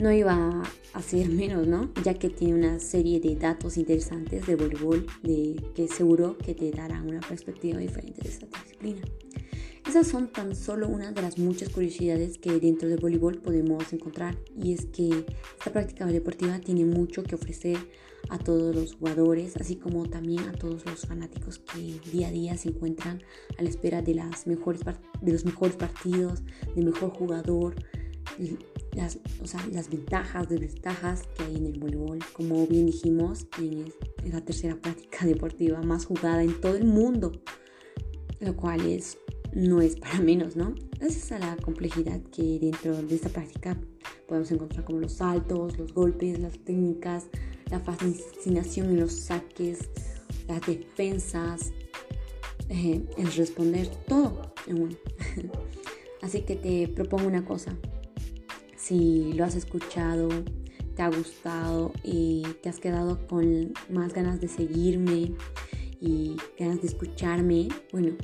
no 0.00 0.10
iba 0.10 0.62
a 0.94 1.02
ser 1.02 1.28
menos, 1.28 1.66
¿no? 1.66 1.92
Ya 2.02 2.14
que 2.14 2.30
tiene 2.30 2.54
una 2.54 2.80
serie 2.80 3.20
de 3.20 3.36
datos 3.36 3.76
interesantes 3.76 4.46
de 4.46 4.56
voleibol 4.56 5.06
de 5.22 5.62
que 5.74 5.88
seguro 5.88 6.38
que 6.38 6.54
te 6.54 6.70
darán 6.70 7.06
una 7.06 7.20
perspectiva 7.20 7.78
diferente 7.78 8.22
de 8.22 8.28
esta 8.30 8.46
disciplina. 8.46 9.02
Esas 9.86 10.06
son 10.06 10.28
tan 10.28 10.54
solo 10.54 10.88
una 10.88 11.12
de 11.12 11.20
las 11.20 11.38
muchas 11.38 11.68
curiosidades 11.68 12.38
que 12.38 12.60
dentro 12.60 12.88
del 12.88 12.98
voleibol 12.98 13.38
podemos 13.38 13.92
encontrar 13.92 14.36
y 14.56 14.72
es 14.72 14.86
que 14.86 15.08
esta 15.58 15.72
práctica 15.72 16.06
deportiva 16.06 16.58
tiene 16.60 16.84
mucho 16.84 17.22
que 17.22 17.34
ofrecer 17.34 17.76
a 18.28 18.38
todos 18.38 18.74
los 18.74 18.94
jugadores, 18.94 19.56
así 19.56 19.76
como 19.76 20.08
también 20.08 20.40
a 20.48 20.52
todos 20.52 20.84
los 20.86 21.06
fanáticos 21.06 21.58
que 21.58 22.00
día 22.10 22.28
a 22.28 22.30
día 22.30 22.56
se 22.56 22.68
encuentran 22.68 23.22
a 23.58 23.62
la 23.62 23.68
espera 23.68 24.00
de, 24.00 24.14
las 24.14 24.46
mejores, 24.46 24.82
de 25.20 25.32
los 25.32 25.44
mejores 25.44 25.76
partidos, 25.76 26.42
del 26.74 26.84
mejor 26.84 27.10
jugador, 27.10 27.74
las, 28.94 29.18
o 29.42 29.46
sea, 29.46 29.64
las 29.72 29.90
ventajas, 29.90 30.48
desventajas 30.48 31.22
que 31.36 31.44
hay 31.44 31.56
en 31.56 31.66
el 31.66 31.78
voleibol. 31.78 32.18
Como 32.32 32.66
bien 32.66 32.86
dijimos, 32.86 33.46
es 34.24 34.32
la 34.32 34.40
tercera 34.40 34.76
práctica 34.76 35.24
deportiva 35.26 35.82
más 35.82 36.06
jugada 36.06 36.42
en 36.42 36.60
todo 36.60 36.76
el 36.76 36.84
mundo, 36.84 37.32
lo 38.40 38.56
cual 38.56 38.80
es 38.86 39.18
no 39.52 39.80
es 39.80 39.96
para 39.96 40.20
menos, 40.20 40.56
¿no? 40.56 40.74
Gracias 40.98 41.32
a 41.32 41.38
la 41.38 41.56
complejidad 41.56 42.20
que 42.32 42.58
dentro 42.60 43.02
de 43.02 43.14
esta 43.14 43.28
práctica 43.28 43.76
podemos 44.28 44.50
encontrar 44.52 44.84
como 44.84 45.00
los 45.00 45.14
saltos, 45.14 45.76
los 45.78 45.92
golpes, 45.92 46.38
las 46.38 46.58
técnicas, 46.60 47.26
la 47.70 47.80
fascinación 47.80 48.90
en 48.90 49.00
los 49.00 49.12
saques, 49.12 49.90
las 50.46 50.60
defensas, 50.66 51.72
eh, 52.68 53.02
el 53.16 53.32
responder, 53.32 53.88
todo 54.06 54.52
en 54.66 54.82
uno. 54.82 54.96
Así 56.22 56.42
que 56.42 56.56
te 56.56 56.88
propongo 56.88 57.26
una 57.26 57.44
cosa. 57.44 57.76
Si 58.80 59.32
lo 59.34 59.44
has 59.44 59.54
escuchado, 59.56 60.28
te 60.96 61.02
ha 61.02 61.08
gustado 61.08 61.92
y 62.02 62.42
te 62.62 62.68
has 62.68 62.78
quedado 62.78 63.26
con 63.26 63.72
más 63.90 64.14
ganas 64.14 64.40
de 64.40 64.48
seguirme 64.48 65.32
y 66.00 66.36
ganas 66.58 66.80
de 66.80 66.88
escucharme, 66.88 67.68
bueno, 67.92 68.16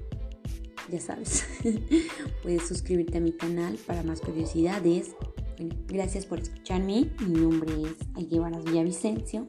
ya 0.91 1.01
sabes, 1.01 1.45
puedes 2.43 2.67
suscribirte 2.67 3.19
a 3.19 3.21
mi 3.21 3.33
canal 3.33 3.77
para 3.87 4.03
más 4.03 4.21
curiosidades. 4.21 5.15
Bueno, 5.59 5.77
gracias 5.87 6.27
por 6.27 6.41
escucharme. 6.41 7.11
Mi 7.21 7.41
nombre 7.41 7.73
es 7.83 7.97
Aguivaras 8.15 8.65
Villavicencio 8.65 9.47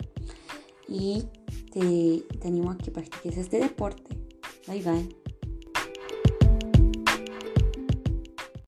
y 0.87 1.23
te, 1.71 2.23
te 2.39 2.47
animo 2.47 2.71
a 2.71 2.77
que 2.77 2.91
practiques 2.91 3.37
este 3.37 3.59
deporte. 3.59 4.17
Bye 4.67 4.81
bye. 4.81 5.26